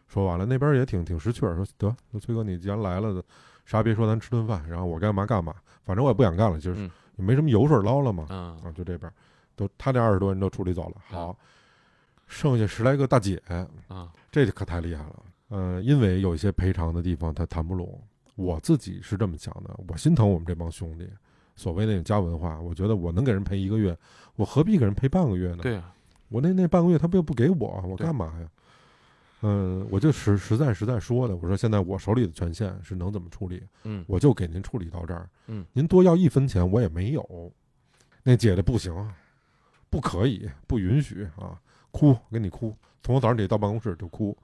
[0.06, 3.20] 说完了，那边也挺挺识趣儿，说得，那崔哥你既然来了，
[3.66, 5.52] 啥别说，咱吃顿饭，然后我该嘛干嘛，
[5.84, 6.88] 反正我也不想干了，就是
[7.22, 9.10] 也没什么油水捞了嘛，啊，就这边，
[9.54, 11.38] 都他这二十多人都处理走了，好，
[12.26, 13.40] 剩下十来个大姐
[13.86, 15.22] 啊，这可太厉害了。
[15.48, 18.00] 呃，因为有一些赔偿的地方他谈不拢，
[18.34, 21.08] 我自己是这么想的，我心疼我们这帮兄弟，
[21.54, 23.96] 所谓那种家文化，我觉得我能给人赔一个月，
[24.36, 25.62] 我何必给人赔半个月呢？
[25.62, 25.94] 对啊，
[26.28, 28.48] 我那那半个月他不又不给我，我干嘛呀？
[29.42, 37.52] 嗯，我就实实在实在说的，我说现在我手里的权限是能怎么处理，嗯，我就给您处理到这儿，嗯，您多要一分钱我也没有。
[38.22, 38.94] 那姐的不行，
[39.90, 41.60] 不可以，不允许啊！
[41.90, 44.36] 哭，给你哭，从我早上起到办公室就哭。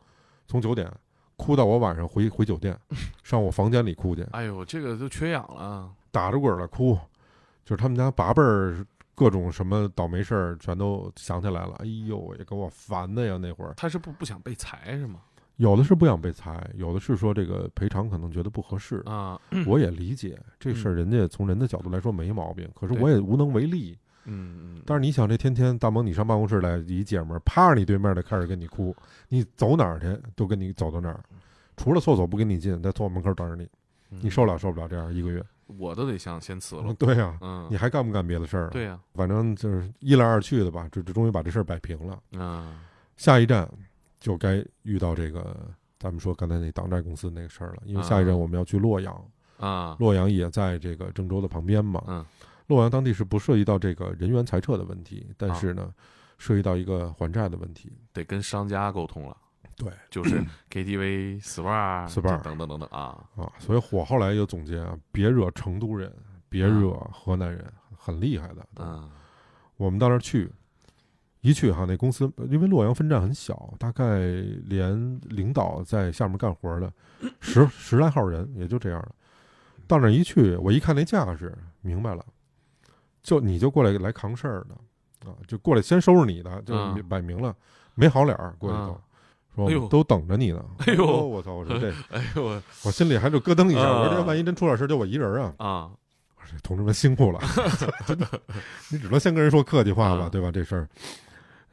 [0.48, 0.92] 从九点
[1.36, 2.76] 哭到我晚上回回酒店，
[3.22, 4.22] 上我房间里哭去。
[4.32, 6.98] 哎呦，这个都缺氧了，打着滚了哭，
[7.64, 8.84] 就是他们家八辈儿
[9.18, 11.74] 各种什么倒霉事儿全都想起来了。
[11.80, 13.36] 哎呦，也给我烦的呀！
[13.36, 15.20] 那会儿他是不不想被裁是吗？
[15.56, 19.40] 有的是不想被裁，有的是说这个赔偿可能觉得不合适啊。
[19.66, 23.98] 我也理解这事儿，人家从人的角度来说没毛病，可是我也无能为力。
[24.30, 28.94] 嗯嗯，但是你想，这天天大萌你上办公室来，一姐们儿趴着你对面的开始跟你哭，
[29.28, 31.18] 你走哪儿去都跟你走到哪儿，
[31.76, 33.68] 除了厕所不跟你进，在厕所门口等着你，
[34.22, 35.42] 你受不了受不了这样一个月，
[35.76, 36.92] 我都得想先辞了。
[36.94, 38.70] 对呀，嗯，你还干不干别的事儿？
[38.70, 42.18] 对呀，反正就是一来二去的吧，这这终于把这事儿摆平了。
[42.32, 42.78] 嗯，
[43.16, 43.70] 下一站
[44.18, 45.56] 就该遇到这个
[45.98, 49.24] 咱们说刚才那党债公司那个事儿了，因为下一站我们要去洛阳
[49.58, 52.24] 啊，洛阳也在这个郑州的旁边嘛，嗯。
[52.66, 55.90] 洛阳当地是不涉及到这个人员裁撤的问题，但是呢，
[56.36, 59.34] 涉及到一个还债的问题，得跟商家沟通了。
[59.78, 63.52] 对，就是 KTV、SPA、SPA 等等等等啊啊！
[63.58, 66.12] 所以火后来又总结啊，别惹成都人，
[66.48, 67.64] 别惹河南人，
[67.96, 68.66] 很厉害的。
[68.76, 69.08] 嗯，
[69.76, 70.50] 我们到那儿去，
[71.42, 74.18] 一去哈，那公司因为洛阳分站很小，大概
[74.64, 76.92] 连领导在下面干活的
[77.40, 79.14] 十 十来号人，也就这样了。
[79.86, 82.24] 到那儿一去，我一看那架势，明白了。
[83.22, 87.54] 就你就过来来扛事儿的，啊，就过来先收拾你的，就摆明了
[87.94, 89.00] 没好脸儿过去都，
[89.58, 90.64] 说都等着你呢。
[90.86, 91.54] 哎呦，我操！
[91.54, 93.80] 我说这， 哎呦，我心里还就咯噔一下。
[93.80, 95.54] 我说这万一真出点事，就我一人啊！
[95.58, 95.90] 啊，
[96.50, 97.40] 这同志们辛苦了，
[98.06, 98.26] 真 的
[98.90, 100.50] 你只能先跟人说客气话吧，啊对吧？
[100.52, 100.88] 这事儿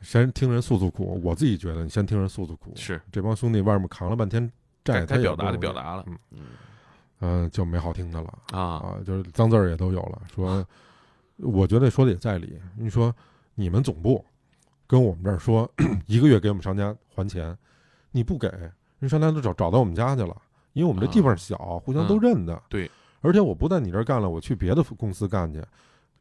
[0.01, 2.71] 先听人诉诉苦，我自己觉得你先听人诉诉苦。
[2.75, 4.49] 是这帮兄弟外面扛了半天
[4.83, 6.39] 债，该该表达的表达了，嗯嗯
[7.21, 10.21] 嗯、就没好听的了啊啊，就是脏字儿也都有了。
[10.33, 10.63] 说，
[11.37, 12.59] 我觉得说的也在理。
[12.77, 13.13] 你说
[13.55, 14.23] 你们总部
[14.85, 15.67] 跟我们这儿说
[16.05, 17.57] 一个月给我们商家还钱，
[18.15, 18.47] 你不给，
[18.99, 20.33] 人商家都找找到我们家去了，
[20.71, 22.53] 因为我们这地方小，互相都认的。
[22.53, 25.61] 啊对，而且我不在你这儿干了，我去别的公司干去。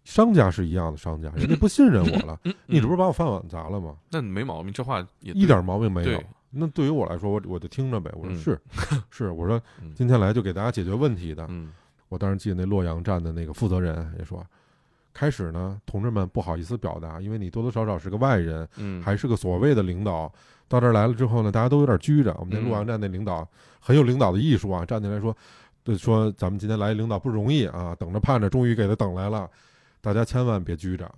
[0.03, 3.95] 商家是一样的商家，人家不信任我了，嗯，你这不是是把我饭碗砸了吗？
[4.11, 6.21] 那没毛病，这话也一点毛病没有。
[6.51, 8.11] 那对于我来说，我我就听着呗。
[8.17, 8.61] 我说嗯是，
[9.11, 11.47] 是，我说嗯今天来就给大家解决问题的。
[11.49, 11.73] 嗯
[12.09, 14.45] 我当时记得那洛阳站的那个负责人也说，
[15.13, 20.33] 开始呢，同志们不好意思表达，因为你多多少少是个外人，嗯，还是个所谓的领导。
[20.69, 22.35] 到这儿来了之后呢，大家都有点拘着。
[22.39, 23.47] 我们那嗯洛阳站那领导
[23.81, 25.37] 很有领导的艺术啊，站起来说，
[25.83, 29.49] 对，说咱们今天来领导不容易啊，等着盼着，终于给他等来了。
[30.01, 31.11] 大家千万别拘着，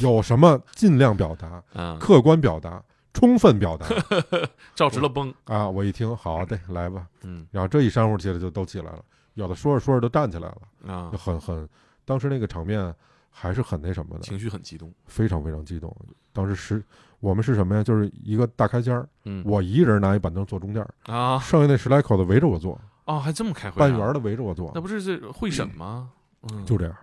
[0.00, 2.82] 有什么尽量表达， 啊，客观表达，
[3.12, 3.86] 充分表达
[4.74, 5.68] 照直了崩，啊！
[5.68, 7.06] 我一听，好的，来吧。
[7.22, 11.68] 嗯然后这一煽乎起来就都起来了，有的说着说着都站起来了，啊就，很很，
[12.04, 12.94] 当时那个场面
[13.28, 15.94] 还是很那什么的，情绪很激动，非常非常激动。
[16.32, 16.82] 当时是
[17.20, 17.82] 我们是什么呀？
[17.84, 26.10] 就是一个大开间儿，嗯，我一人拿一板凳坐中间儿，啊剩下那十来口子围着我坐，哦，还这么开会啊，半圆的围着我坐那，不是是会审吗？
[26.52, 26.94] 嗯，就这样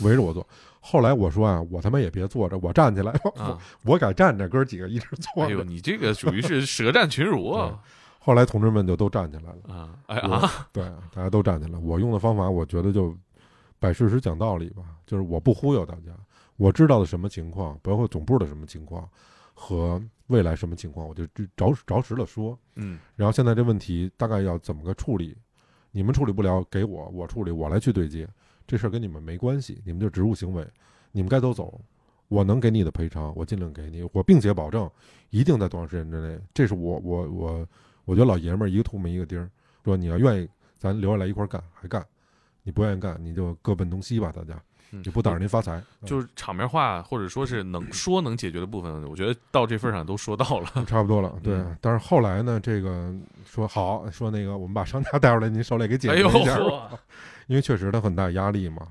[0.00, 0.46] 围着我坐。
[0.80, 5.64] 后来我说啊，我他妈也别坐着，我站起来，我啊， 我敢站着，哥儿几个一直坐哎呦，着。
[5.64, 7.78] 你这个属于是舌战群儒啊
[8.18, 11.78] 后来同志们就都站起来了，啊，哎啊， 对，大家都站起来。
[11.78, 13.16] 我用的方法，我觉得就
[13.78, 16.10] 摆事实讲道理吧，就是我不忽悠大家，
[16.56, 19.08] 我知道的什么情况，包括总部的什么情况
[19.58, 22.56] 和未来什么情况，我就着着实的说。
[22.74, 25.34] 嗯然后现在这问题大概要怎么个处理，
[25.90, 28.28] 你们处理不了给我，我处理，我来去对接，
[28.66, 30.64] 这事儿跟你们没关系，你们就职务行为，
[31.10, 31.80] 你们该走走，
[32.28, 34.90] 我能给你的赔偿，我尽量给你，我并且保证
[35.30, 37.68] 一定在多长时间之内，这是我我我
[38.04, 39.50] 我觉得老爷们儿一个吐沫一个钉儿，
[39.84, 42.06] 说你要愿意，咱留下来一块儿干还干，
[42.62, 44.60] 你不愿意干你就各奔东西吧，大家嗯，
[45.04, 50.70] 也不挡着您发财，就是场面话，或者说是能 说能解决的部分，我觉得到这份上都说到了。
[50.74, 51.76] 嗯差不多了， 对嗯。
[51.80, 56.58] 但是后来呢，这个说好，说那个我们把商家带出来，您手里给解决一下。
[57.48, 58.88] 因为确实他很大压力嘛。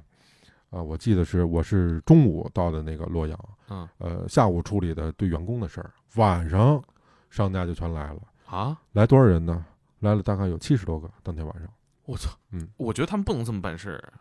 [0.72, 6.82] 啊，我记得是我是中午到的那个洛阳，嗯呃，下午处理的对员工的事儿，晚上
[7.30, 8.20] 商家就全来了。
[8.46, 9.66] 啊，来多少人呢？
[10.00, 11.68] 来了大概有七十多个，当天晚上。
[12.06, 14.14] 我操，嗯，我觉得他们不能这么办事儿。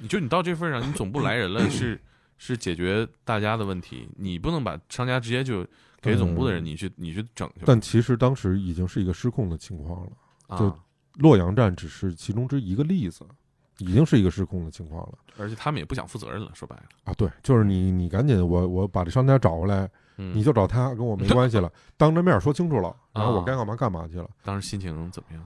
[0.00, 2.00] 你就你到这份上，你总部来人了， 是
[2.38, 5.66] 是解决大家的问题，你不能把商家直接就
[6.00, 7.62] 给总部的人，嗯你去你去整去。
[7.64, 10.12] 但其实当时已经是一个失控的情况了。
[10.58, 10.78] 就啊，
[11.14, 13.24] 洛阳站只是其中之一个例子，
[13.78, 17.14] 已经是一个失控的情况了而且他们也不想负责任了，说白了，啊！
[17.14, 24.28] 对，就是你，你赶紧，我我把这商家找回来，嗯，你就找他，跟我没关系了，当着面说清楚了，然后我啊该干嘛干嘛去了。
[24.44, 25.44] 当时心情怎么样？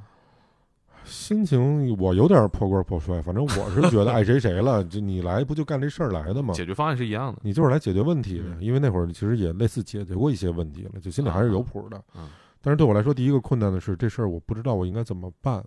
[1.09, 4.85] 心情我有点破罐破摔，反正我是觉得爱谁谁了。
[4.87, 6.53] 就你来不就干这事儿来的吗？
[6.55, 7.41] 解决方案是一样的。
[7.43, 12.01] 你就是来解决问题的，嗯因为那会儿其实也类似解决过一些问题了，就心里还是有谱的。
[12.15, 12.29] 嗯
[12.61, 15.65] 但是对我来说，第一个困难的是这事儿我不知道我应该怎么办，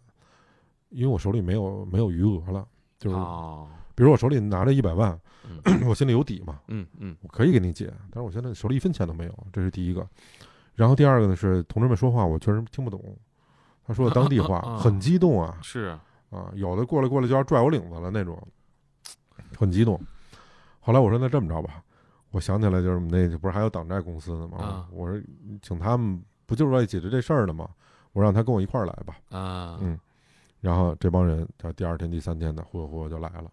[0.89, 2.67] 因为我手里没有没有余额了。
[2.99, 5.17] 就是哦，比如我手里拿着一百万，
[5.49, 7.91] 嗯 我心里有底嘛，嗯嗯我可以给你解。
[8.11, 10.05] 但是我现在手里一分钱都没有，这是第一个。
[10.75, 13.01] 然后第二个呢是同志们说话我确实听不懂，
[13.91, 15.97] 他说的当地话啊 很激动啊，是
[16.29, 18.41] 啊，有的过来过来就要拽我领子了那种，
[19.57, 19.99] 很激动。
[20.79, 21.83] 后来我说那这么着吧，
[22.31, 24.57] 我想起来就是我们那不是还有党债公司呢吗？
[24.59, 25.21] 啊我说
[25.61, 27.67] 请他们不就是为了解决这事儿的吗？
[28.13, 29.17] 我让他跟我一块儿来吧。
[29.29, 29.99] 啊，嗯，
[30.61, 33.51] 然后这帮人，他第二天、第三天的，忽悠忽悠就来了。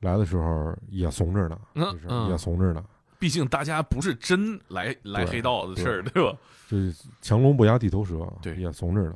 [0.00, 2.82] 来的时候也怂着呢，嗯就是嗯也怂着呢，
[3.18, 6.38] 毕竟大家不是真来来黑道的事儿，对吧？
[6.68, 9.14] 就是强龙不压地头蛇，对也怂着呢。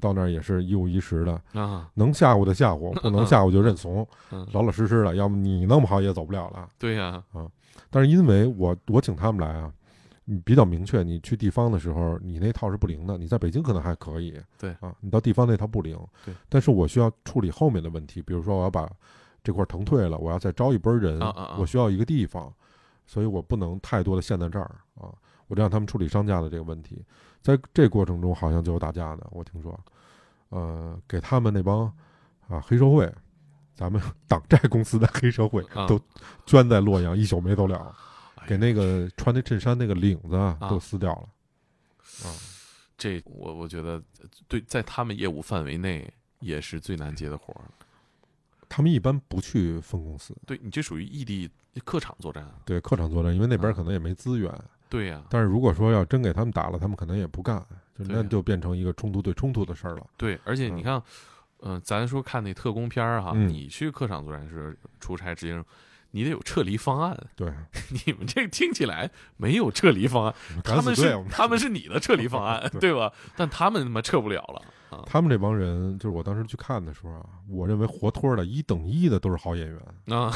[0.00, 5.14] 到那儿也是一五一十的，啊，能吓唬的吓唬，不能吓唬就认怂，嗯，老老实实的。
[5.16, 6.68] 要么你弄不好也走不了了。
[6.78, 7.46] 对呀，啊
[7.90, 9.72] 但是因为我我请他们来啊，
[10.26, 16.34] 嗯比较明确，你去地方的时候，你那套是不灵的，你在北京可能还可以，对啊，你到地方那套不灵，对。
[16.48, 18.90] 但是我需要处理后面的问题，比如说我要把
[19.42, 22.52] 这块腾退了，我要再招一波人，啊啊啊我需要一个地方，
[23.06, 25.12] 所以我不能太多的陷在这儿啊，
[25.48, 27.04] 我就让他们处理商家的这个问题，
[27.42, 29.78] 在这过程中好像就有打架的，我听说，
[30.50, 31.92] 呃，给他们那帮
[32.48, 33.12] 啊黑社会。
[33.74, 35.98] 咱们 党债公司的黑社会啊都
[36.44, 37.76] 捐在洛阳，一宿没走了。
[38.36, 41.28] 哎给那个穿那衬衫那个领子都撕掉了。
[42.28, 42.34] 啊，
[42.98, 44.02] 这我我觉得
[44.48, 47.64] 对，在他们业务范围内也是最难接的活儿。
[48.68, 51.48] 他们一般不去分公司，对你这属于异地
[51.84, 52.54] 客场作战啊。
[52.64, 54.52] 对客场作战，因为那边啊可能也没资源。
[54.92, 57.58] 对呀、但是如果说要真给他们打了，他们可能也不干，
[57.98, 60.06] 就那就变成一个冲突对冲突的事儿了。
[60.18, 61.02] 对，而且你嗯看，
[61.62, 65.64] 嗯、咱说看那特工片儿哈，嗯你去客场作战时出差执行，
[66.10, 67.18] 你得有撤离方案。
[67.34, 67.50] 对，
[68.04, 73.10] 你们这听起来没有撤离方案，他们是他们是你的撤离方案，对对吧？
[73.34, 80.30] 但他们他妈撤不了了啊他们这帮人，就是我当时去看的时候啊，我认为活脱的一等一的都是好演员，啊！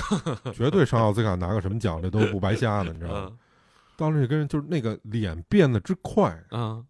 [0.55, 3.33] 绝对上奥斯卡拿个什么奖这都不白瞎的，你知道吗？
[3.97, 6.85] 嗯当时跟人就是那个脸变得之快，啊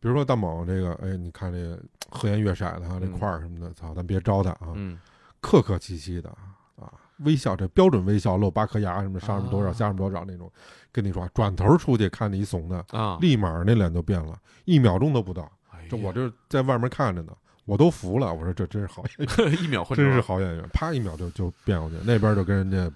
[0.00, 3.12] 比如说大猛这个，哎，你看这个和颜悦色的哈，这嗯。
[3.12, 4.98] 块儿什么的，操，咱别招他啊，嗯。
[5.40, 6.28] 客客气气的
[6.76, 9.72] 啊，微笑这标准微笑，露八颗牙什么上什么多少啊。
[9.72, 10.50] 下什么多少那种，
[10.92, 15.50] 跟你说，转头出去看你一怂的，啊，立马那脸就变了，一秒钟都不到。
[15.70, 17.32] 哎这我这在外面看着呢，
[17.64, 18.32] 我都服了。
[18.32, 22.90] 我说这真是好演员，一秒混真是好演员，啪一秒就就变过去，那边就跟人家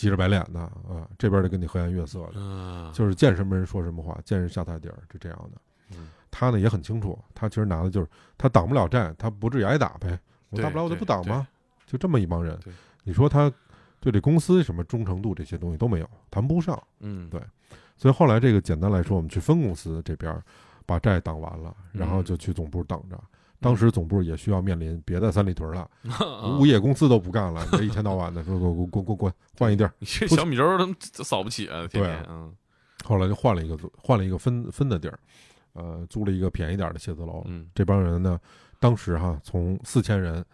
[0.00, 5.60] 急着白脸的啊，这边就跟你和颜悦色的，嗯，就是见什么人说什么话，见人下菜碟儿，就这样的。
[5.92, 11.46] 嗯他呢也很清楚，他其实拿的就是他挡不了战，他不至于挨打呗，我大不了我就不挡吗？
[11.86, 12.58] 就这么一帮人，
[13.04, 13.52] 你说他
[13.98, 16.82] 对这公司什么忠诚度这些东西都没有，谈不上。
[17.00, 17.38] 嗯，对
[17.98, 20.42] 所以后来这个简单来说，我们去分公司这边
[20.86, 23.20] 把债挡完了，然后就去总部等着。
[23.60, 29.92] 当时总部也需要面临别的三里屯了， 嗯物业公司都不干了，你这一天到晚的说滚滚滚滚换一地儿。
[29.98, 32.54] 你这小米粥他们扫不起啊，天对天嗯
[33.04, 35.18] 后来就换了一个换了一个分分的地儿，
[35.74, 37.42] 呃，租了一个便宜点的写字楼。
[37.46, 38.40] 嗯这帮人呢，
[38.78, 40.44] 当时哈从四千人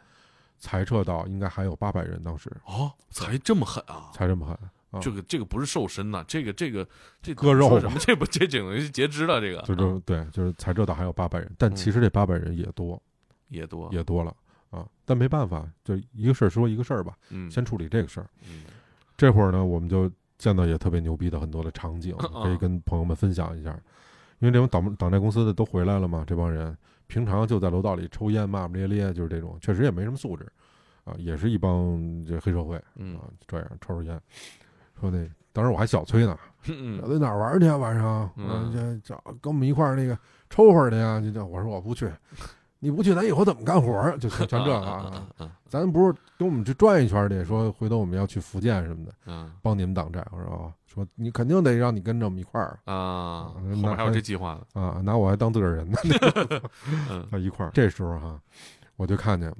[0.58, 4.10] 裁撤到应该还有八百人，当时哦，才这么狠啊！
[4.12, 4.56] 才这么狠。
[4.96, 6.86] 啊这个这个不是瘦身呐，这个这个
[7.22, 7.98] 这割肉说什么？
[8.00, 13.00] 这不这整个是截肢了，这个就是对，就是才知道还有八百人，但其实这八百人也多
[13.48, 14.34] 也多也多了
[14.70, 18.28] 啊，但没办法，就一个事儿说一个事儿吧，嗯先处理这个事儿。
[18.48, 18.64] 嗯
[19.16, 23.70] 这会儿呢，我们就见到也特别牛逼的很多的场景，啊可以跟朋友们分享一下。
[24.40, 26.76] 因为这种党党债公司的都回来了嘛，这帮人
[27.06, 30.46] 平常就在楼道里抽烟骂骂咧咧，就是这种，确实也没什么素质
[31.04, 34.20] 啊，也是一帮这黑社会嗯啊，这样抽抽烟，
[35.00, 36.36] 说那当时我还小崔呢，
[36.68, 37.76] 嗯在哪儿玩去啊？
[37.76, 40.18] 晚上，嗯我这找跟我们一块儿那个
[40.50, 41.20] 抽会儿去呀？
[41.20, 42.10] 就叫，我说我不去，
[42.78, 44.18] 你不去，咱以后怎么干活儿？
[44.18, 50.24] 就全全这个啊，嗯咱不是跟我们去转一圈儿去，说回头我们要去福建什么的，嗯帮你们挡债。
[50.30, 54.80] 我说哦，说你肯定得让你跟着我们一块儿啊，后那面还有这计划呢。
[54.80, 55.98] 啊，拿我还当自个儿人呢，
[57.10, 57.70] 嗯在一块儿。
[57.72, 58.38] 这时候哈，
[58.96, 59.52] 我就看见，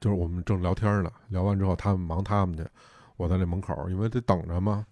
[0.00, 2.64] 就是我们正聊天呢，聊完之后他们忙他们去，
[3.20, 4.86] 我在那门口，因为得等着嘛。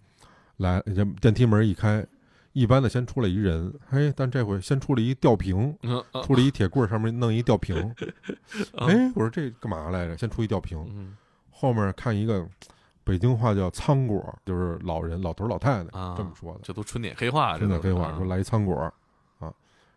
[0.59, 2.07] 来，这电梯门一开，
[2.53, 5.75] 一般的先出来一人，嘿，但这回先出来一吊瓶，
[6.25, 7.75] 出来一铁棍，上面弄一吊瓶。
[8.77, 10.19] 啊哎，我说这干嘛来着？
[10.19, 11.17] 先出一吊瓶，嗯
[11.51, 12.47] 后面看一个，
[13.03, 16.61] 北京话叫仓果，就是老人、老头、老太太啊这么说的。
[16.63, 18.93] 这都春点黑话，真的这都废话，啊说来一仓果
[19.39, 19.51] 啊，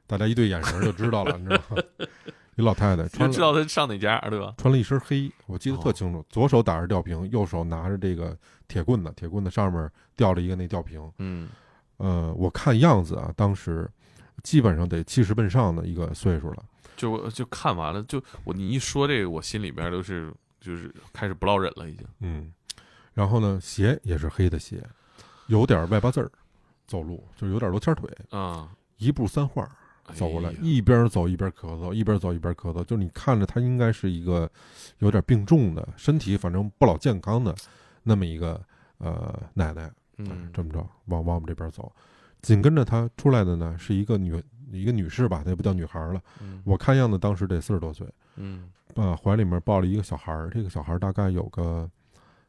[0.07, 1.83] 大家一对眼神就知道了，你知道吗？
[2.55, 4.53] 一老太太就穿了知道她上哪家，对吧？
[4.57, 8.37] 穿了一身黑，我记得特哦清楚，左手打着吊瓶，右手拿着这个
[8.67, 11.11] 铁棍子，铁棍子上面吊着一个那吊瓶。
[11.17, 11.49] 嗯
[11.97, 13.89] 呃，我看样子啊，当时
[14.43, 16.63] 基本上得七十奔上的一个岁数了。
[16.97, 22.05] 就就看完了，就我你一说这个，我心里边都是就是开始不落忍了，已经。
[22.19, 22.51] 嗯，
[23.13, 24.83] 然后呢，鞋也是黑的鞋，
[25.47, 26.29] 有点外八字儿，
[26.85, 29.71] 走路就是有点罗圈腿，啊，一步三画儿
[30.13, 34.49] 走过来，哎一边走一边咳嗽，一边走一边咳嗽，就是你看着他应该是一个
[34.99, 37.55] 有点病重的，身体反正不老健康的
[38.03, 38.61] 那么一个
[38.97, 39.91] 呃奶奶。
[40.23, 41.91] 嗯这么着往往我们这边走，
[42.43, 44.39] 紧跟着她出来的呢是一个女
[44.71, 46.61] 一个女士吧，那也不叫女孩了，嗯。
[46.63, 48.69] 我看样子当时得四十多岁，嗯。
[48.95, 51.89] 啊，怀里面抱了一个小孩儿，这个小孩儿大概有个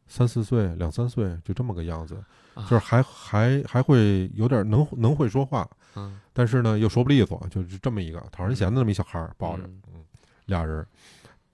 [0.07, 2.23] 三四岁、两三岁，就这么个样子，
[2.53, 2.63] 啊。
[2.65, 6.18] 就是还还还会有点能能会说话，嗯。
[6.32, 9.82] 但是呢又说不利索，就是这么一个讨人嫌的那么一小孩儿抱着，嗯。
[9.95, 10.05] 嗯，
[10.47, 10.86] 俩人，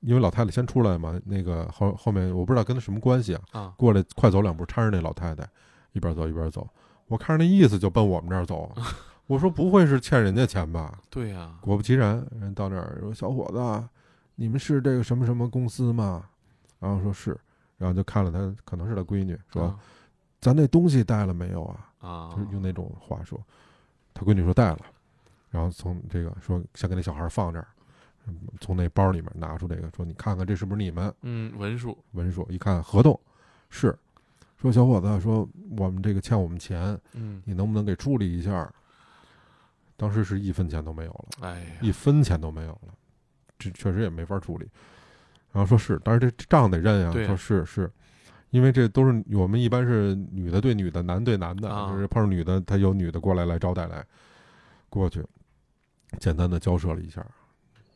[0.00, 3.74] 因为老太太先出来嘛，那个后后面我不知道跟他什么关系啊，啊。
[3.76, 5.48] 过来快走两步搀着那老太太，
[5.92, 6.68] 一边走一边走，
[7.06, 8.70] 我看着那意思就奔我们这儿走，
[9.26, 10.98] 我说不会是欠人家钱吧？
[11.10, 13.88] 对呀，果不其然，人到那儿说小伙子，
[14.36, 16.24] 你们是这个什么什么公司吗？
[16.78, 17.38] 然后说是，
[17.76, 19.78] 然后就看了他，可能是他闺女，说、啊
[20.40, 21.90] 咱那东西带了没有啊？
[21.98, 22.30] 啊。
[22.30, 23.44] 就是用那种话说，
[24.14, 24.80] 他闺女说带了，
[25.50, 27.68] 然后从这个说先给那小孩放这儿，
[28.26, 32.46] 嗯从那包里面拿出这个说你看看这是不是你们嗯文书文书？
[32.50, 33.18] 一看合同
[33.70, 33.96] 是，
[34.56, 38.70] 说小伙子说我们这个欠我们钱，嗯你能不能给处理一下？
[39.96, 41.48] 当时是一分钱都没有了。
[41.48, 42.94] 哎呀一分钱都没有了，
[43.58, 44.68] 这确实也没法处理。
[45.50, 47.08] 然后说是，但是这账得认呀。
[47.08, 47.90] 啊说是是，
[48.50, 54.04] 因为这都是我们一般是女的对女的，男对男的，啊就是碰上女的，他有女的过来来招待来，
[54.88, 55.24] 过去
[56.18, 57.24] 简单的交涉了一下，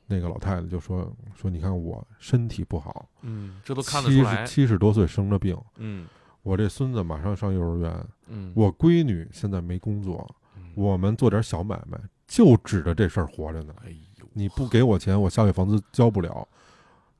[0.07, 6.07] 那个老太太就说说你看我身体不好，嗯，这都看得出七来十，七十多岁生了病，嗯
[6.43, 11.97] 我这孙子马上上幼儿园，嗯，我闺女现在没工作，嗯我们做点小买卖，
[12.27, 13.73] 就指着这事儿活着呢。
[13.85, 16.47] 哎呦，你不给我钱，我下月房租交不了，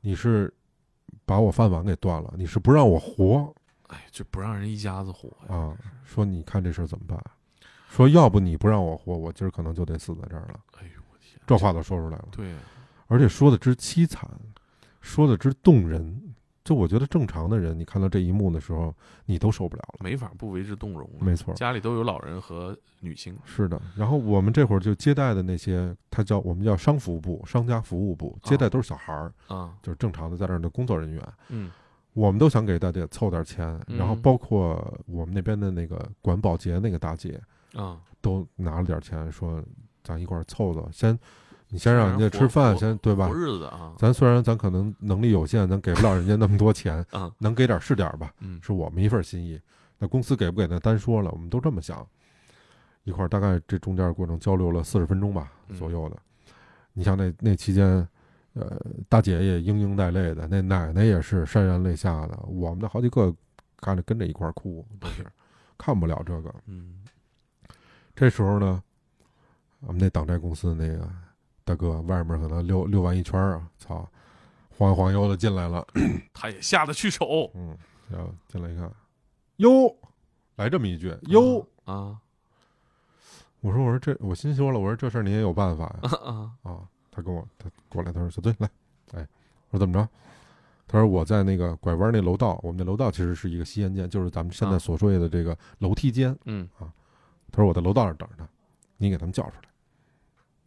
[0.01, 0.53] 你是
[1.25, 3.55] 把我饭碗给断了，你是不让我活
[3.89, 5.77] 哎，就不让人一家子活呀，啊？
[6.05, 7.23] 说你看这事儿怎么办？
[7.89, 10.61] 说要不你不让我活，我今儿可能就得死在这儿了。
[10.79, 12.55] 哎呦我天，这话都说出来了，对，
[13.07, 14.31] 而且说的之凄惨，
[15.01, 16.32] 说的之动人。
[16.65, 18.95] 就我觉得正常的人，你看到这一幕的时候，
[19.27, 20.01] 你都受不了了。
[20.01, 21.21] 没法不为之动容啊。
[21.21, 23.81] 没错，家里都有老人和女性，是的。
[23.97, 31.23] 然后我们这会儿就接待的那些，他叫我们叫商服务部、商家服务部，接待都是小孩儿，啊，就是正常的在那儿的工作人员。
[31.49, 31.71] 嗯
[32.15, 37.41] 我们都想给大家凑点钱，嗯然后包括我们那边的那个管保洁那个大姐
[37.73, 39.65] 啊，都拿了点钱，说
[40.05, 41.19] 咱一块儿凑凑，先
[41.73, 43.35] 你先让人家吃饭，先对吧过？
[43.35, 49.59] 日子啊，咱虽然咱可能能力有限，咱给不了人家那么多钱， 嗯能给点是点吧，嗯是我们一份心意。
[49.99, 52.07] 那公司给不给那单说了，我们都这么想。
[53.05, 56.17] 一块儿大概这中间过程交流了四十分钟吧嗯左右的。
[56.93, 58.07] 你像那那期间，
[58.53, 63.35] 呃，大姐也嘤嘤带泪的，那奶奶也是潸然泪下的，我们的好几个
[63.79, 65.25] 看着跟着一块儿哭，都是
[65.79, 66.55] 看不了这个。
[66.67, 67.03] 嗯
[68.15, 68.83] 这时候呢，
[69.81, 71.09] 我们那党债公司那个
[71.65, 74.09] 大哥外面可能溜溜完一圈儿啊，操，
[74.77, 75.87] 晃悠晃悠的进来了，
[76.35, 77.77] 他也下得去手，嗯，
[78.11, 78.91] 然后进来一看，
[79.57, 79.95] 哟，
[80.57, 82.19] 来这么一句，哟，啊
[83.61, 86.79] 我说我说这我心说了，我说这事儿你也有办法呀 啊啊，啊？
[87.13, 88.69] 他跟我他过来，他说小队来，
[89.13, 89.27] 哎，
[89.71, 90.09] 我说怎么着？
[90.89, 96.37] 他说我在那个拐弯那楼道，我们那楼道其实是一个吸烟间，就是咱们现在啊所说的这个楼梯间。
[96.45, 96.93] 嗯啊
[97.53, 98.49] 他说我在楼道上等着他，
[98.97, 99.69] 你给他们叫出来。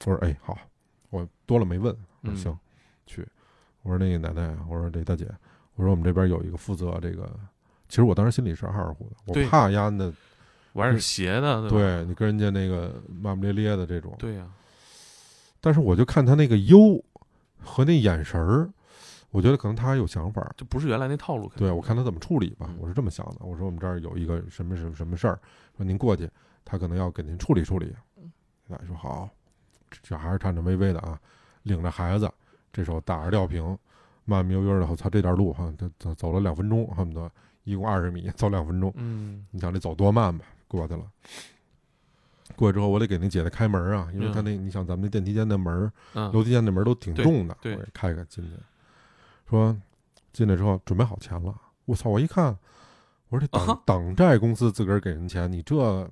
[0.05, 0.57] 我说哎好，
[1.09, 2.59] 我多了没问，我说嗯行，
[3.05, 3.27] 去。
[3.83, 5.29] 我说那个奶奶，我说这大姐，
[5.75, 7.29] 我说我们这边有一个负责这个，
[7.87, 10.11] 其实我当时心里是二乎的，我怕丫的，
[10.73, 11.79] 玩点邪的，对？
[11.79, 14.47] 对你跟人家那个骂骂咧咧的这种，对呀，
[15.61, 16.99] 但是我就看他那个忧
[17.63, 18.69] 和那眼神儿，
[19.29, 20.51] 我觉得可能他还有想法儿。
[20.57, 23.37] 这不是原来那套路，对我看他怎么处理吧嗯，我是这么想的。
[23.41, 25.39] 我说我们这儿有一个什么什么什么事儿，
[25.77, 26.27] 说您过去，
[26.63, 27.93] 他可能要给您处理处理。
[28.67, 29.29] 奶奶说好，
[30.01, 31.19] 这还是颤颤巍巍的啊，
[31.63, 32.31] 领着孩子，
[32.71, 33.63] 这时候打着吊瓶，
[34.25, 37.31] 慢慢悠悠的，我操，这段路哈，他走走了两分钟，恨不得
[37.63, 38.93] 一共二十米，走两分钟。
[38.95, 40.45] 嗯你想这走多慢吧？
[40.67, 41.03] 过去了，
[42.55, 48.51] 过去之后我得给那姐姐开门啊，因为他嗯那你想咱们那电梯间的门，嗯楼梯间那门都挺重的，对我开开进去，
[49.49, 49.75] 说
[50.33, 52.09] 进来之后准备好钱了，我操！
[52.09, 52.57] 我一看，
[53.29, 56.09] 我说这党、啊党债公司自个儿给人钱，你这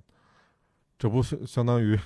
[0.98, 2.00] 这不相相当于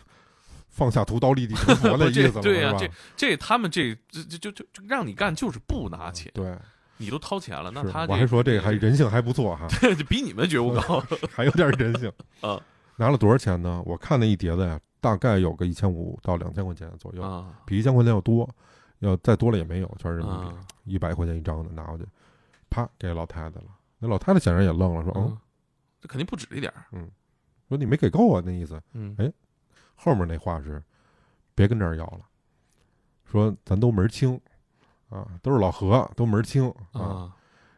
[0.77, 6.55] 放下屠刀立地成佛 那意思了，对呀，这这他们这这这就就就让你干就是不拿钱，对，
[6.97, 11.03] 你都掏钱了，那是他我还说这还人性还不错哈， 这比你们觉悟高
[11.33, 12.11] 还有点人性
[12.41, 12.61] 啊。
[12.95, 13.81] 拿了多少钱呢？
[13.85, 18.47] 我看那一碟子呀，大概有个一千五到两千块钱左右，啊比一千块钱要多，
[18.99, 20.45] 要再多了也没有，全是人民币。
[20.47, 20.55] 啊！
[20.85, 22.05] 一百块钱一张的拿过去，
[22.69, 23.65] 啪给老太太了。
[23.99, 25.37] 那老太太显然也愣了，说：“哦，嗯，
[26.01, 26.85] 这肯定不止这点儿，
[27.69, 28.79] 说你没给够啊，那意思。
[28.93, 29.31] 嗯哎
[29.97, 30.81] 后面那话是，
[31.53, 32.19] 别跟这儿要了，
[33.29, 34.39] 说咱都门儿清，
[35.09, 37.01] 啊，都是老何，都门儿清啊。
[37.01, 37.33] 啊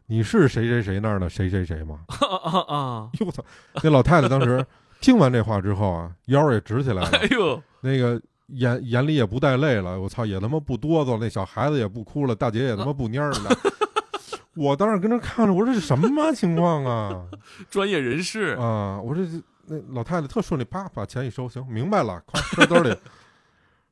[0.06, 2.00] 你是谁谁谁那儿的谁谁谁吗？
[2.44, 3.10] 啊啊！
[3.20, 3.44] 哟我操！
[3.80, 4.66] 那老太太当时
[5.00, 13.56] 听完这话之后啊，腰儿也直起来了哎，呦，那个眼眼里也不带泪了，我操，也他妈不哆嗦，那小孩子也不哭了，大姐也他妈不蔫儿了。
[14.56, 17.24] 我当时跟那看着，我说这什么情况啊？
[17.70, 19.00] 专业人士啊！
[19.00, 19.22] 我这
[19.70, 22.92] 那老太太特顺利，啪把钱一收，行，明白了，快揣兜里。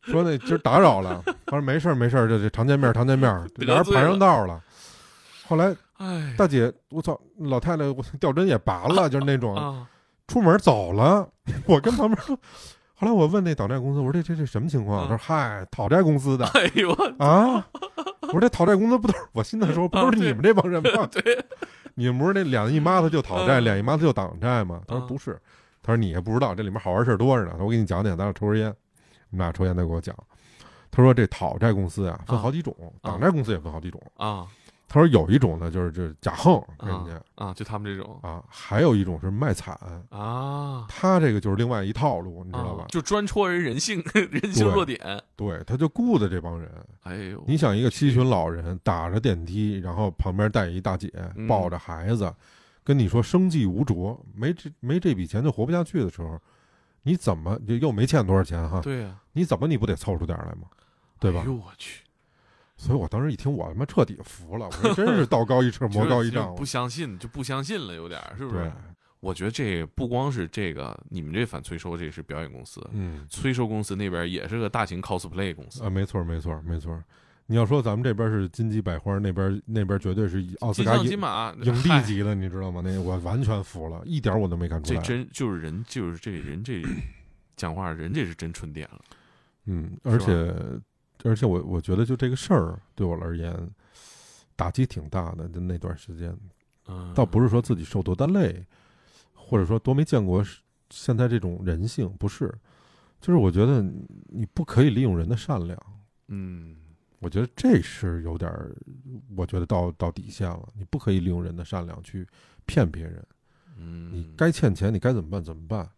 [0.03, 4.61] 说那今儿打扰了，他说没事儿没事儿，这这常见面常见面俩人排上道了。
[5.47, 9.87] 后来哎大姐，我操，老太太我吊针也拔了，就是那种啊
[10.27, 11.29] 出门走了。
[11.67, 12.37] 我跟旁边说，
[12.95, 15.03] 后来我问那讨债公司，我说这这这什么情况？
[15.09, 17.65] 他说嗨，讨债公司的哎呦，啊。
[18.23, 21.09] 我说这讨债公司不都是我心里说不都是你们这帮人吗？
[21.13, 21.43] 对，
[21.95, 24.83] 你们不是那两一妈子就讨债，嗯两一妈子就挡债吗？
[24.87, 25.41] 他说嗯不是，
[25.89, 27.57] 他说你也不知道，这里面好玩事儿多着呢。
[27.59, 28.69] 我给你讲讲，咱俩抽根烟，
[29.31, 30.15] 我们俩抽烟，他给我讲。
[30.91, 33.99] 他说这讨债公司啊分好几种，挡债公司也分好几种。
[34.19, 34.47] 啊
[34.87, 39.79] 他说有一种呢，就是这假横人家啊，就他们这种啊，还有一种是卖惨
[40.11, 42.85] 啊，他这个就是另外一套路，你知道吧？
[42.91, 44.99] 就专戳人人性 人性弱点，
[45.37, 46.71] 对，他就雇的这帮人。
[47.05, 51.11] 哎呦，你想一个七旬老人打着电梯，然后旁边带一大姐
[51.49, 52.31] 抱着孩子，
[52.89, 56.41] 跟你说生计无着，没这没这笔钱就活不下去的时候，
[57.03, 58.81] 你怎么就又没欠多少钱哈？
[58.81, 60.63] 对呀，你怎么你不得凑出点来吗？
[61.21, 61.43] 对吧？
[61.43, 62.03] 哎呦我去！
[62.79, 64.65] 所以我当时一听，我他妈彻底服了。
[64.65, 66.55] 我说真是道高一尺， 魔高一丈。
[66.55, 68.73] 不相信就不相信了，有点是不是？
[69.21, 76.99] 我觉得这不光是这个，你们这反催收这是表演公司，嗯，催收公司那边也是个大型 cosplay 公司啊，没错，没错，没错。
[77.51, 82.81] 你要说咱们这边是金鸡百花，那边那边绝对是奥斯卡影金马影帝级的，你知道吗？
[82.85, 85.01] 那我完全服了，一点我都没看出来。
[85.01, 86.83] 这真就是人，就是这人这
[87.57, 89.01] 讲话人这是真纯点了，
[89.65, 90.55] 嗯，而且。
[91.25, 93.53] 而且我我觉得就这个事儿对我而言
[94.55, 96.33] 打击挺大的，就那段时间，
[97.13, 98.65] 倒不是说自己受多大累，
[99.35, 100.47] 或者说多没见过
[100.91, 102.47] 现在这种人性，不是，
[103.21, 103.83] 就是我觉得
[104.29, 105.77] 你不可以利用人的善良，
[106.29, 106.77] 嗯，
[107.21, 108.51] 我觉得这是有点，
[109.37, 112.27] 我觉得到到底线了，你不可以利用人的善良去
[112.67, 113.27] 骗别人，
[113.77, 115.89] 嗯，你该欠钱你该怎么办怎么办，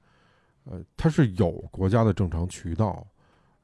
[0.64, 3.06] 呃，他是有国家的正常渠道，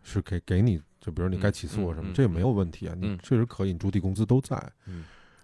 [0.02, 0.80] 是给给你。
[0.98, 4.57] 就比如你该起诉什么，这也没有问题啊，你确实可以，你筑地工资都在。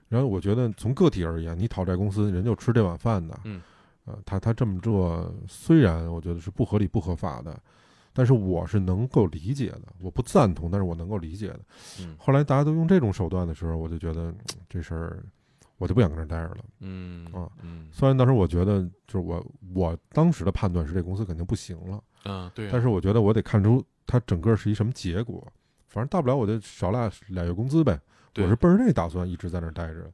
[0.09, 3.41] 然后我觉得从个体而言，你讨债公司人就吃这碗饭的，
[4.07, 7.63] 呃，他他这么做虽然我觉得是不合理不合法的，
[8.13, 11.61] 但是我是能够理解的，我不赞同，但是我能够理解的。
[12.19, 14.35] 后来大家都用这种手段的时候，我就觉得
[14.69, 15.25] 这事儿
[15.79, 16.65] 我就不想跟这待着了。
[16.81, 19.45] 嗯啊，嗯，虽然当时我觉得就是我
[19.75, 23.85] 我当时的判断是这公司肯定不行了，嗯，对，但是我觉得我得看出。
[24.05, 25.47] 它整个是一什么结果？
[25.87, 27.99] 反正大不了我就少俩俩月工资呗。
[28.37, 30.11] 我是奔着这打算一直在那儿待着。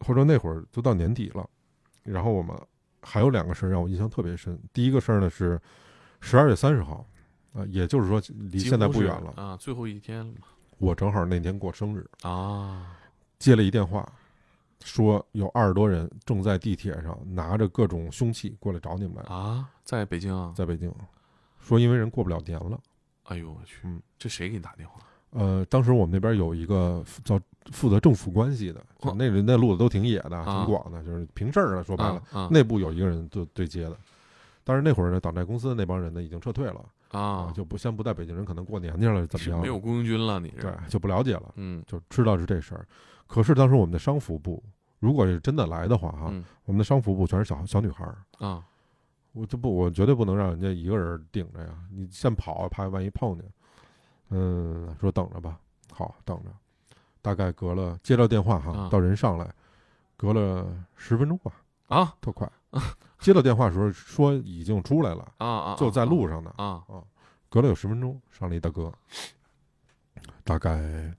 [0.00, 1.48] 或者那会儿都到年底了，
[2.04, 2.56] 然后我们
[3.02, 4.58] 还有两个事儿让我印象特别深。
[4.72, 5.60] 第一个事儿呢是
[6.20, 7.04] 十二月三十号，
[7.58, 10.34] 啊，也就是说离现在不远了啊，最后一天了。
[10.78, 12.96] 我正好那天过生日啊，
[13.38, 14.08] 接了一电话，
[14.84, 20.92] 说有二十多人正在地铁上拿着各种凶器过来找你们来啊，在北京啊，在北京，
[21.58, 22.78] 说因为人过不了年了。
[23.24, 23.80] 哎呦我去！
[23.84, 25.00] 嗯，这谁给你打电话？
[25.30, 27.38] 呃，当时我们那边有一个叫
[27.72, 28.82] 负责政府关系的，
[29.14, 31.84] 那人那路子都挺野的，挺广的，就是平事儿的。
[31.84, 33.98] 说白了，内部有一个人就对接的。
[34.64, 39.60] 但是那会儿呢，党债公司那帮人呢已经撤退了啊，就不先不在北京人，可能过年去了，怎么样？
[39.60, 41.52] 没有雇佣军了，你对就不了解了。
[41.56, 42.86] 嗯，就知道是这事儿。
[43.26, 44.62] 可是当时我们的商服部，
[44.98, 46.32] 如果是真的来的话，哈，
[46.64, 48.64] 我们的商服部全是小小女孩儿啊。
[49.32, 51.78] 我就不，我绝对不能让人家一个人顶着呀！
[51.90, 53.44] 你先跑，怕万一碰见。
[54.30, 55.58] 嗯，说等着吧，
[55.92, 56.50] 好等着。
[57.20, 59.48] 大概隔了接到电话哈，到人上来，
[60.16, 61.52] 隔了十分钟吧，
[61.88, 62.50] 啊，特快。
[63.18, 67.02] 接到电话的时候说已经出来了，啊啊，就在路上呢，啊啊，
[67.48, 68.92] 隔了有十分钟，上来一大哥，
[70.44, 71.14] 大概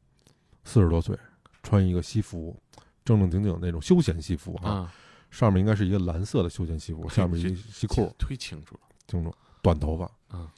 [0.64, 1.18] 四十多岁，
[1.64, 2.56] 穿一个西服，
[3.04, 4.92] 正正经经那种休闲西服啊。
[5.30, 9.32] 上面应该是一个蓝色的休闲西服，下面一西裤，忒清楚了，清楚。
[9.62, 10.50] 短头发，嗯，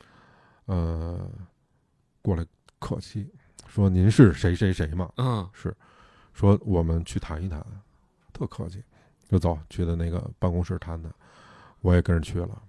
[0.65, 1.29] 呃，
[2.21, 2.45] 过来
[2.79, 3.29] 客气
[3.67, 5.75] 说：“您是谁谁谁吗？”嗯，是，
[6.33, 7.61] 说我们去谈一谈，
[8.31, 8.81] 特客气，
[9.31, 11.09] 就走去的那个办公室谈谈，
[11.79, 12.61] 我也跟着去了。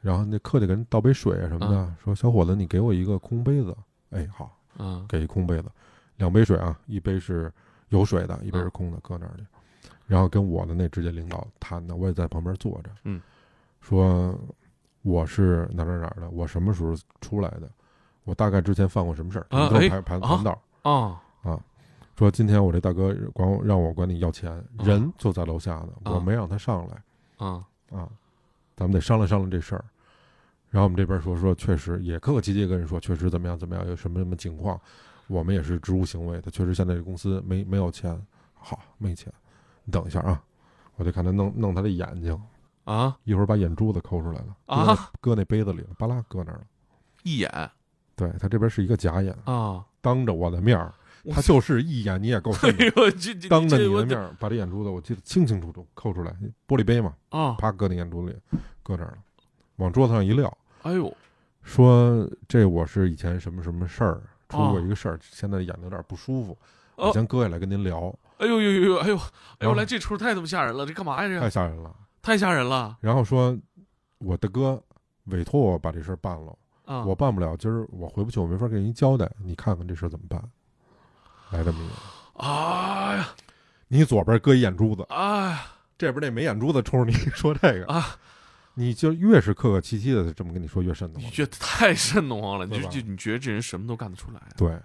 [0.00, 3.76] 然后那客气给人倒杯水啊什么的，说：“小伙子，你给我一个空杯子。”
[4.10, 5.68] 哎，好，嗯，给一空杯子，
[6.18, 7.52] 两杯水啊，一杯是
[7.88, 9.44] 有水的，一杯是空的，搁那儿去。
[10.06, 12.90] 然后跟我的那直接领导谈的，我也在旁边坐着。
[13.02, 13.20] 嗯，
[13.80, 14.38] 说
[15.02, 17.68] 我是哪哪哪的，我什么时候出来的，
[18.22, 21.22] 我大概之前犯过什么事儿，都排排盘道啊啊。
[22.20, 27.02] 说今天我这大哥管我让我管你要钱，人就在楼下呢，我没让他上来。
[27.38, 28.06] 啊啊，
[28.76, 29.82] 咱们得商量商量这事儿。
[30.68, 34.78] 然后我们这边说说，确实也客客气气跟人说，确实怎么样怎么样，有什么什么情况，
[35.28, 38.20] 我们也是职务行为他，确实现在这公司没没有钱，
[38.52, 39.32] 好没钱。
[39.84, 40.42] 你等一下啊，
[40.96, 42.38] 我就看他弄弄他的眼睛
[42.84, 46.64] 啊，一会儿把眼珠子抠出来了啊，搁那杯子里了，巴拉搁那儿了，
[47.22, 47.70] 一眼，
[48.14, 50.92] 对他这边是一个假眼啊，当着我的面儿，
[51.32, 56.34] 他就是一眼，你也够 哎呦，当着你的面把这眼珠子，我记得清清楚楚扣出来，
[56.66, 58.34] 玻璃杯嘛啊，啪搁那眼珠里，
[58.82, 59.18] 搁这儿了，
[59.76, 61.14] 往桌子上一撂，哎呦，
[61.62, 66.58] 说这我是以前什么什么事儿出过一个事儿，现在眼睛有点不舒服，
[66.96, 68.14] 我先搁下来跟您聊。
[68.38, 68.96] 哎呦呦呦呦！
[68.96, 69.16] 哎呦，
[69.58, 70.86] 哎呦，来这出太他妈吓人了！
[70.86, 71.28] 这干嘛呀？
[71.28, 72.96] 这太吓人了，太吓人了。
[73.02, 73.54] 然后说，
[74.16, 74.82] 我的哥
[75.24, 76.56] 委托我把这事儿办了，
[76.86, 80.42] 啊，我办不了，今儿我回不去，我没法给您交代，你看看这事儿怎么办？
[81.50, 81.94] 来这么一个，
[82.46, 83.28] 哎呀，
[83.88, 85.66] 你左边搁一眼珠子，哎
[85.98, 87.16] 这边那没眼珠子冲着你。
[87.34, 88.16] 说这个，啊，
[88.74, 91.26] 你就越是客客气气的这么跟你说，越瘆得慌。
[91.26, 94.78] 你觉得太瘆得慌了，你就就你觉得这人什么都干得出来，对，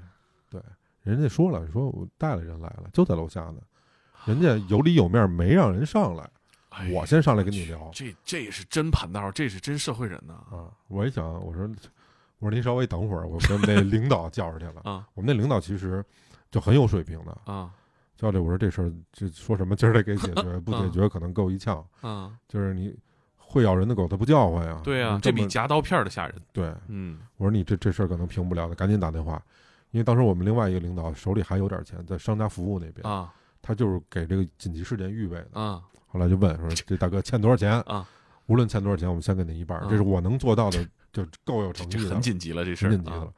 [0.49, 0.61] 对，
[1.03, 3.61] 人家说了，说我带了人来了，就在楼下呢，
[4.25, 6.29] 人家有里有面，没让人上来，
[6.69, 7.89] 哎我先上来跟你聊。
[7.93, 10.33] 这这也是真盘道，这是真社会人呐。
[10.51, 10.67] 啊。
[10.89, 11.61] 我一想，我说，
[12.39, 14.81] 我说您稍微等会儿，我跟那领导叫上去了。
[14.91, 15.07] 啊。
[15.13, 16.03] 我们那领导其实
[16.55, 17.69] 就很有水平的，啊
[18.15, 21.85] 教练我说这事儿这说什么今儿得给解决， 不解决可能够一呛。
[21.99, 22.31] 啊！
[22.47, 22.95] 就是你
[23.35, 24.79] 会咬人的狗它不叫唤呀。
[24.85, 26.35] 对呀、这比夹刀片儿的吓人。
[26.53, 26.73] 对。
[26.87, 29.43] 嗯我说你这这事儿可能平不了的，赶紧打电话，
[29.91, 35.59] 因为当时我们另外一个领导手里还有点钱，在商家服务那边，啊他就是给这个紧急事件预备的。
[35.59, 38.07] 啊后来就问说 这大哥欠多少钱啊？
[38.45, 43.33] 无论欠多少钱，我们先给您一半，啊这是我能做到的，就够有诚意的了，很紧急了，这事儿紧急的了。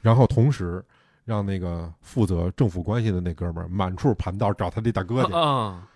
[0.00, 0.82] 然后同时
[1.24, 5.88] 让那个负责政府关系的那哥们儿满处盘道找他那大哥去，啊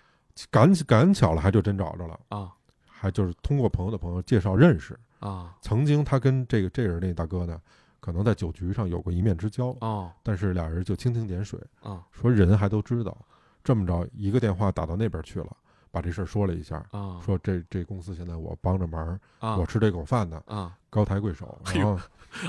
[0.51, 2.53] 赶赶巧了还就真找着了，啊。
[2.85, 5.55] 还就是通过朋友的朋友介绍认识，啊。
[5.61, 7.61] 曾经他跟这个这人那大哥呢，
[7.99, 13.15] 可能在酒局上有过一面之交，啊但是俩人就蜻蜓点水，啊说人还都知道，
[13.63, 15.55] 这么着一个电话打到那边去了，
[15.91, 21.99] 把这事儿说了一下，啊说这这公司现在我帮着忙，啊我吃这口饭呢，啊高抬贵手，然后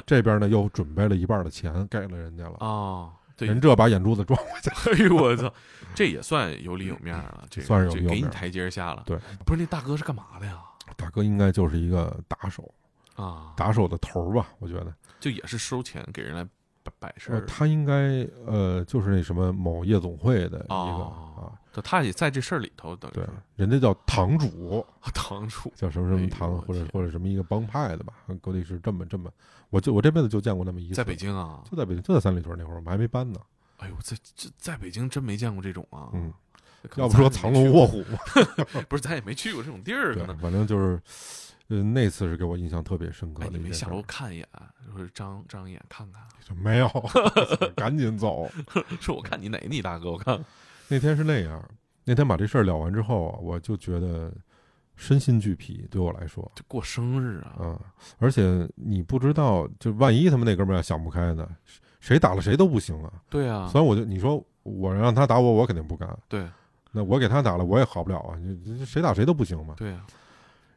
[0.06, 3.10] 这边呢又准备了一半的钱给了人家了，啊！
[3.36, 5.52] 对，人这把眼珠子装回去，哎呦我操，
[5.94, 9.04] 这也算有里有面儿了，这个算是有给你台阶下了。
[9.06, 9.16] 对，
[9.46, 10.60] 不是那大哥是干嘛的呀？
[10.96, 12.68] 大哥应该就是一个打手，
[13.14, 16.42] 啊，打手的头吧，我觉得，就也是收钱给人来
[16.82, 29.30] 摆摆事呃，他应该呃就是那什么某夜总会的一个哦啊，就他也在这事儿里头，等于对是，人家叫堂主，堂主叫什么什么堂，或者或者什么一个帮派的吧，估计是这么这么，
[29.70, 31.62] 我就我这辈子就见过那么一次，在北，京啊。
[31.70, 33.40] 就在北京，就在三里屯那会儿，我们还没搬呢，
[33.78, 36.10] 哎呦，在这在北京真没见过这种啊。
[36.12, 36.32] 嗯，
[36.96, 38.04] 要不说藏龙卧虎
[38.88, 41.00] 不是咱也没去过这种地儿，反正就是，
[41.68, 43.44] 呃，那次是给我印象特别深刻。
[43.50, 44.48] 你没下楼看一眼，
[44.94, 46.22] 或者张张眼看看，
[46.56, 46.88] 没有，
[47.76, 48.50] 赶紧走。
[49.00, 50.42] 说我看你哪你大哥，我看
[50.88, 51.62] 那天是那样，
[52.04, 54.32] 那天把这事儿聊完之后啊，我就觉得
[54.96, 57.78] 身心俱疲，对我来说，就过生日啊，嗯，
[58.18, 61.48] 而且你不知道，就万一他们那哥们儿要想不开呢，
[62.00, 63.12] 谁打了谁都不行啊。
[63.28, 66.08] 对啊，所以我就你说我让他打我，我肯定不干。
[66.28, 66.46] 对
[66.90, 68.38] 那我给他打了，我也好不了啊，
[68.86, 69.74] 谁打谁都不行嘛。
[69.76, 70.06] 对啊，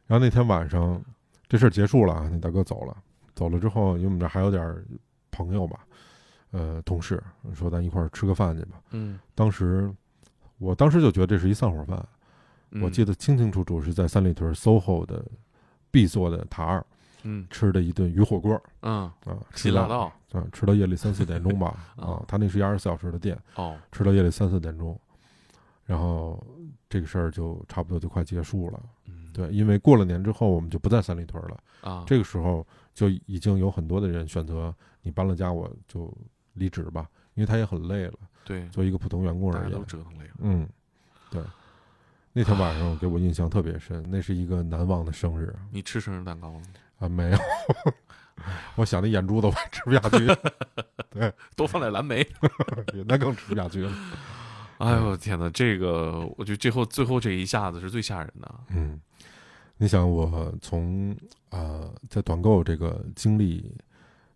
[0.06, 1.02] 然后那天晚上
[1.48, 2.96] 这事儿结束了啊，那大哥走了，
[3.34, 4.84] 走了之后，因为我们这还有点
[5.30, 5.80] 朋友吧，
[6.50, 7.20] 呃，同事
[7.54, 8.78] 说咱一块儿吃个饭去吧。
[8.90, 9.90] 嗯，当时
[10.62, 12.06] 我当时就觉得这是一散伙饭，
[12.80, 15.24] 我记得，清清楚楚，是在三里屯 SOHO 的
[15.90, 16.84] B 座的塔二
[17.24, 20.12] 嗯吃的一顿鱼火锅嗯，啊，吃到啊，
[20.52, 24.98] 吃到夜里三四点钟吧 啊啊，他那是一二十四小时的店，哦，吃到夜里三四点钟，
[25.84, 26.44] 然后
[26.88, 28.80] 这个事儿就差不多就快结束了。
[29.06, 31.58] 嗯，对，因为过了年之后，我们就不在三里屯了。
[31.80, 36.12] 啊，这个时候就已经有很多的人选择你搬了家，我就
[36.54, 39.86] 离职吧，因为他也很累了，对，作为一个普通员工而言。
[39.86, 40.68] 折腾累了，嗯，
[41.30, 41.42] 对。
[42.32, 46.64] 那天晚上给我印象特别深，那是一个难忘的生日你吃生日蛋糕了吗？
[47.00, 47.08] 啊！
[47.08, 47.38] 没有，
[48.76, 50.26] 我想那眼珠子我也吃不下去，
[51.10, 52.26] 对多放点蓝莓。
[53.06, 53.92] 那更吃不下去了。
[54.78, 58.54] 哎呦天哪，这个我觉得最后最后这一下子是最吓人的。
[58.68, 58.98] 嗯，
[59.76, 61.14] 你想我从
[61.50, 63.76] 呃在团购这个经历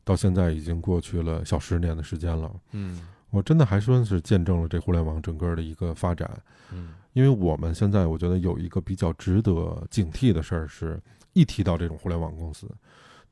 [0.05, 6.31] 到现在已经过去了小十年的时间了，嗯我真的还算是见证了这互联网整个的一个发展。
[6.73, 11.01] 嗯因为我们现在我觉得有一个比较值得警惕的事儿是，
[11.33, 12.67] 一提到这种互联网公司，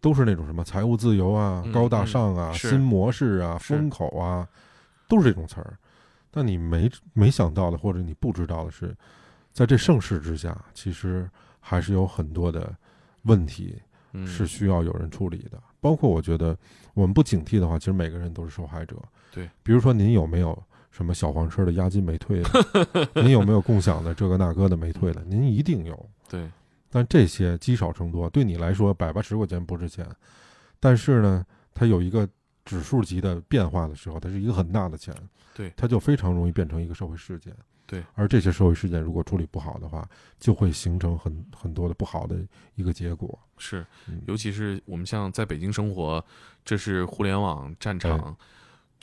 [0.00, 4.48] 都是那种什么财务自由啊、嗯高大上啊、嗯新模式啊、风口啊，
[5.06, 5.76] 都是这种词儿。
[6.30, 8.96] 但你没没想到的，或者你不知道的是，
[9.52, 11.28] 在这盛世之下，其实
[11.60, 12.74] 还是有很多的
[13.24, 13.78] 问题
[14.12, 15.62] 嗯，是需要有人处理的。
[15.78, 16.56] 包括我觉得，
[16.94, 18.96] 我们不警惕的话，其实每个人都是受害者。
[19.34, 20.56] 对，比如说您有没有
[20.90, 23.08] 什么小黄车的押金没退的？
[23.20, 25.24] 您有没有共享的这个那个的没退的？
[25.24, 26.08] 您一定有。
[26.28, 26.48] 对，
[26.88, 30.06] 但这些积少成多，对你来说百八十块钱不值钱，
[30.78, 32.28] 但是呢，它有一个
[32.64, 35.12] 指数级的变化的时候，它是一个很大的钱，
[35.52, 37.52] 对它就非常容易变成一个社会事件。
[37.86, 40.08] 对，而这些社会事件如果处理不好的话，
[40.40, 42.36] 就会形成很很多的不好的
[42.76, 43.38] 一个结果。
[43.58, 46.24] 是嗯，尤其是我们像在北京生活，
[46.64, 48.34] 这是互联网战场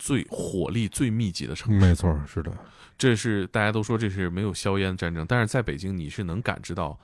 [0.02, 1.80] 最火力最密集的城市。
[1.80, 2.52] 没错，是的，
[2.98, 7.00] 这是大家都说这是没有硝烟战争，但是在北京你是能感知到，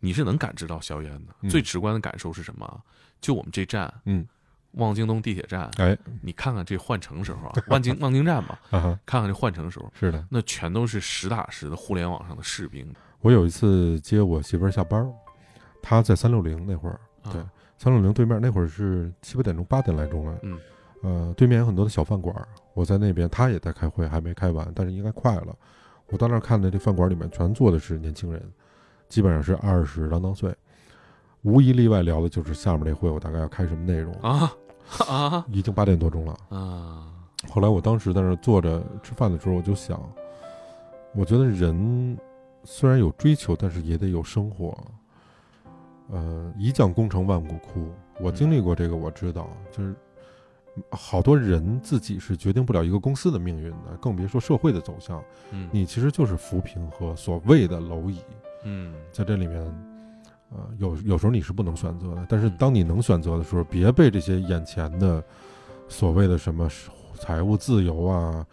[0.00, 1.34] 你是能感知到硝烟的。
[1.40, 2.82] 嗯最直观的感受是什么？
[3.22, 4.26] 就我们这站，嗯，
[4.72, 10.22] 望京东地铁站，哎，你看看这换乘时候啊，望京 望京站吧，啊，看看这换乘时候，是的。
[10.30, 12.86] 那全都是实打实的互联网上的士兵。
[13.22, 15.10] 我有一次接我媳妇儿下班儿，
[15.82, 17.42] 她在三六零那会儿，啊对
[17.78, 20.58] 三六零对面那会儿是七八点钟、八点来钟了，嗯，
[21.02, 25.54] 呃，对面有很多的小饭馆儿，我在那边，他也在开会，还没开完，但是应该快了。
[26.08, 28.42] 我到那儿看的这饭馆里面全坐的是年轻人，
[29.08, 30.54] 基本上是二十郎当岁，
[31.42, 34.12] 无一例外聊的就是下面这会我大概要开什么内容。
[34.14, 34.52] 啊
[35.08, 37.12] 啊已经八点多钟了，啊！
[37.50, 40.00] 后来我当时在那儿坐着吃饭的时候，我就想，
[41.12, 42.16] 我觉得人
[42.62, 44.76] 虽然有追求，但是也得有生活。
[46.08, 47.90] 呃，一将功成万骨枯，
[48.20, 49.92] 我经历过这个，我知道，就是
[50.90, 55.22] 好多人自己是决定不了一个公司的命运的，更别说社会的走向。
[55.50, 55.68] 嗯。
[55.72, 58.20] 你其实就是浮萍和所谓的蝼蚁，
[58.64, 58.94] 嗯。
[59.12, 59.60] 在这里面，
[60.50, 65.22] 呃，有有时候你是不能选择的，但是嗯当你能选择的时候，别被这些眼前的
[65.88, 66.68] 所谓的什么
[67.18, 68.46] 财务自由啊，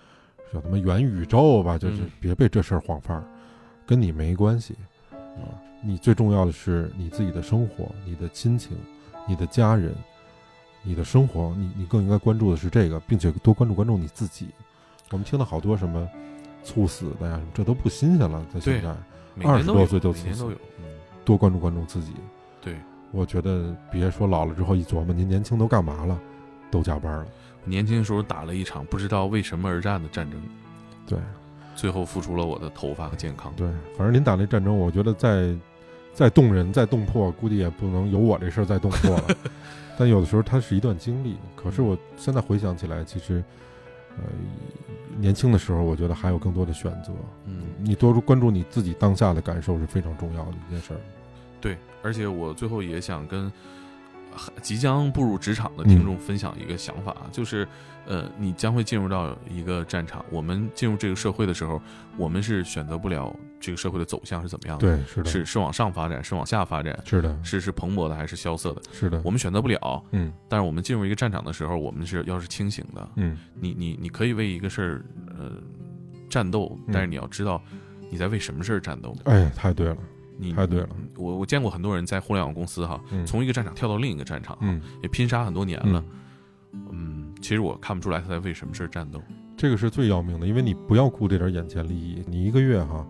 [0.53, 3.23] 叫什么元宇宙吧，就是嗯别被这事儿晃范儿，
[3.85, 4.75] 跟你没关系。
[5.11, 5.59] 啊。
[5.85, 8.77] 你最重要的是你自己的生活、你的亲情、
[9.27, 9.93] 你的家人、
[10.83, 14.47] 你的生活，你你更应该关注的是这个，并且多关注关注你自己。
[15.11, 16.07] 我们听到好多什么
[16.63, 18.89] 猝死的呀，什么这都不新鲜了，在现在。
[18.89, 18.95] 20
[19.35, 20.55] 每年都有多岁就死
[21.25, 22.13] 多关注关注自己。
[22.61, 22.77] 对，
[23.11, 26.19] 我觉得别说老了之后一琢磨，您年轻都干嘛了，
[26.69, 27.25] 都加班了。
[27.63, 30.39] 年轻时候打了一场不知道为什么而战的战争，
[31.07, 31.17] 对
[31.75, 33.51] 最后付出了我的头发和健康。
[33.55, 33.67] 对，
[33.97, 35.55] 反正您打那战争，我觉得再
[36.13, 39.23] 再动人、再动魄，估计也不能有我这事儿再动魄了。
[39.97, 41.37] 但有的时候它是一段经历。
[41.55, 43.43] 可是我现在回想起来，其实，
[44.17, 44.23] 呃，
[45.17, 47.11] 年轻的时候，我觉得还有更多的选择。
[47.45, 50.99] 嗯，你多关注你自己当下的感受是非常重要的一件事儿。
[51.61, 53.51] 对，而且我最后也想跟呃
[54.61, 57.67] 即将步入职场的听嗯众分享一个想法，就是，
[58.05, 60.23] 呃，你将会进入到一个战场。
[60.29, 61.81] 我们进入这个社会的时候，
[62.17, 69.21] 我们是选择不了这个社会的走向是怎么样的，对，是的，是是往上发展，是往下发展，是的，是是蓬勃的还是萧瑟的，是的。
[69.23, 70.03] 我们选择不了。
[70.11, 73.09] 嗯但是我们进入一个战场的时候，我们是要是清醒的。
[73.15, 75.05] 嗯你你你可以为一个事儿
[75.37, 75.51] 呃
[76.29, 77.61] 战斗，但是嗯你要知道
[78.09, 79.15] 你在为什么事儿战斗。
[79.25, 79.97] 哎，太对了，
[80.37, 80.89] 你太对了。
[81.17, 86.05] 我我见过很多人在互联网公司哈，嗯从一个战场跳到另一个战场，嗯也拼杀很多年嗯了。
[86.91, 89.21] 嗯，其实我看不出来他在为什么事战斗。
[89.55, 93.05] 这个是最要命的，因为你不要顾这点眼前利益，你一个月哈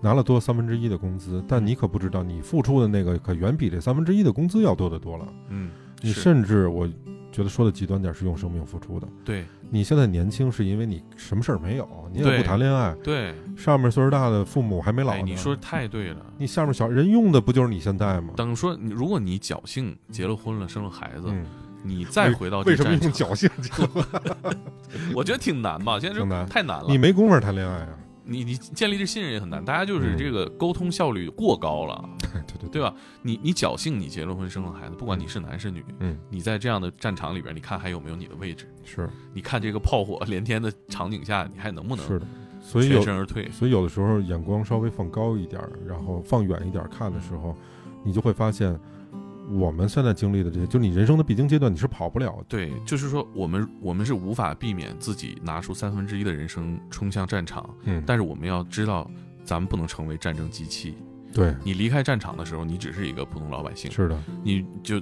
[0.00, 5.32] 拿了多三分之一的工资，但你可不知道你付出的那个可远比这三分之一的工资要多得多了。
[5.48, 5.70] 嗯，
[6.02, 6.88] 你甚至我
[7.36, 9.06] 觉得说的极端点，是用生命付出的。
[9.22, 15.24] 对你现在年轻是因为你什么事儿没有，你也不谈恋爱，对，上面岁数大的父母还没老哎，呢。
[15.26, 16.24] 你说太对了。
[16.38, 18.32] 你下面小人用的不就是你现在吗？
[18.38, 21.44] 等说你，如果你侥幸结了婚了，生了孩子，嗯，
[21.82, 24.02] 你再回到为什么，用侥幸结婚？
[25.14, 26.00] 我觉得挺难吧？
[26.00, 26.86] 现在太难了。
[26.88, 27.88] 你没工夫谈恋爱啊？
[28.26, 32.08] 你你建立这信任也很难，大家就是嗯这个沟通效率过高了，
[32.46, 32.92] 对对对吧？
[33.22, 38.68] 你你侥幸你结了婚生了孩子，不管你是男是女，嗯，你在这样的战场里边，你看还有没有你的位置？
[38.84, 42.26] 是你看这个炮火连天的场景下，你还能不能是的，
[42.60, 43.48] 所以全身而退？
[43.50, 47.56] 所以有的时候眼光稍微放高一点，然后放远一点看的时候，
[48.02, 48.78] 你就会发现，
[49.48, 52.44] 我们现在经历的这些，就你人生的必经阶段，你是跑不了的。
[52.48, 59.08] 对，就是说我们我们是无法避免自己拿出三分之一的人生冲向战场，嗯，但是我们要知道，
[59.44, 60.94] 咱们不能成为战争机器。
[61.32, 65.00] 对，你离开战场的时候，你只是一个普通老百姓，是的，你就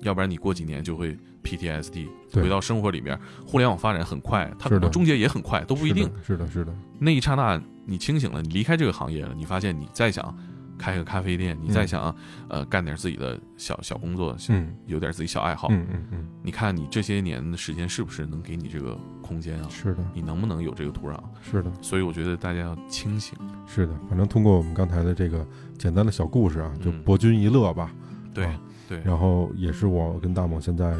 [0.00, 3.18] 要不然你过几年就会 PTSD，回到生活里面。
[3.44, 6.04] 互联网发展很快，它是的终结也很快，都不一定。
[6.22, 10.36] 是的，是的，是的，那一刹那，你清醒了，你离开这个行业了，你发现你再想
[10.78, 12.14] 开个咖啡店，你再想、
[12.48, 19.68] 呃干点自己的小小工作，嗯有点自己小爱好，嗯嗯嗯，你看你这些年的时间是不是能给你这个空间啊？
[19.68, 21.18] 是的，你能不能有这个土壤？
[21.42, 23.38] 是的，所以我觉得大家要清醒。
[23.66, 23.92] 是的。
[24.08, 25.46] 反正通过我们刚才的这个
[25.78, 27.90] 简单的小故事啊，就嗯博君一乐吧。
[28.34, 30.94] 对、啊对，然后也是我跟大猛现在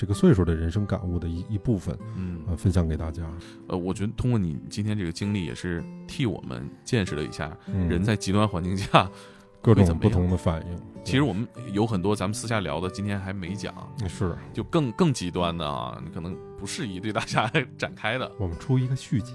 [0.00, 3.22] 这个岁数的人生感悟的一一部分，嗯呃，分享给大家。
[3.68, 9.10] 呃，我觉得通过你今天这个经历，也是替我们见识了一下嗯，人在极端环境下，
[9.60, 10.80] 各种不同的反应。
[11.04, 13.74] 其实我们有很多咱们私下聊的，今天还没讲，
[14.08, 17.46] 是就更更极端的啊，你可能不适宜对大家
[17.76, 18.32] 展开的。
[18.38, 19.34] 我们出一个续集。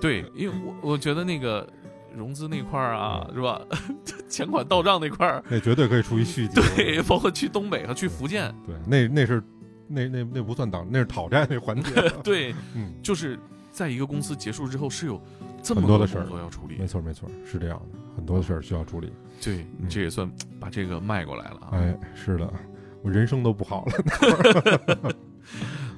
[0.00, 1.70] 对，因为我我觉得那个
[2.16, 3.60] 融资那块儿啊，是吧？
[4.28, 6.60] 钱款到账那块儿，那绝对可以出一续集。
[6.76, 9.42] 对， 包括去东北和去福建，对，那那是
[9.86, 11.90] 那那那不算党，那是讨债那环节。
[12.24, 13.38] 对，嗯，就是
[13.70, 15.20] 在一个公司结束之后是有
[15.62, 19.12] 这么多的事儿工作要处理没，错没错，是这样的，很多的事儿需要处理。
[19.42, 21.70] 对你这也算把这个迈过来了啊。
[21.72, 22.52] 哎，是的，
[23.02, 25.14] 我人生都不好了。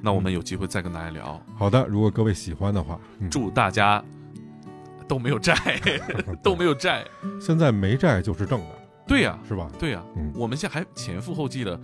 [0.01, 1.41] 那我们有机会再跟大家聊。
[1.55, 4.03] 好的，如果各位喜欢的话，嗯、祝大家
[5.07, 5.55] 都没有债，
[6.43, 7.05] 都没有债。
[7.39, 8.65] 现在没债就是正的，
[9.07, 9.69] 对呀、是吧？
[9.79, 11.79] 对呀、嗯我们现在还前赴后继的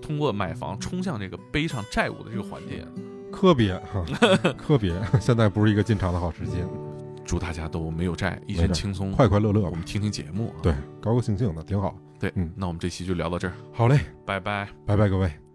[0.00, 2.84] 通过买房冲向这个背上债务的这个环节。
[3.30, 4.04] 科别哈，
[4.56, 6.56] 科别，现在不是一个进场的好时机，
[7.24, 9.82] 祝大家都没有债，一身轻松，快快乐乐我们。
[9.84, 10.54] 听听节目。
[10.62, 11.96] 对，高高兴兴的挺好。
[12.18, 14.68] 对，嗯那我们这期就聊到这儿，好嘞，拜拜。
[14.86, 15.47] 拜拜各位。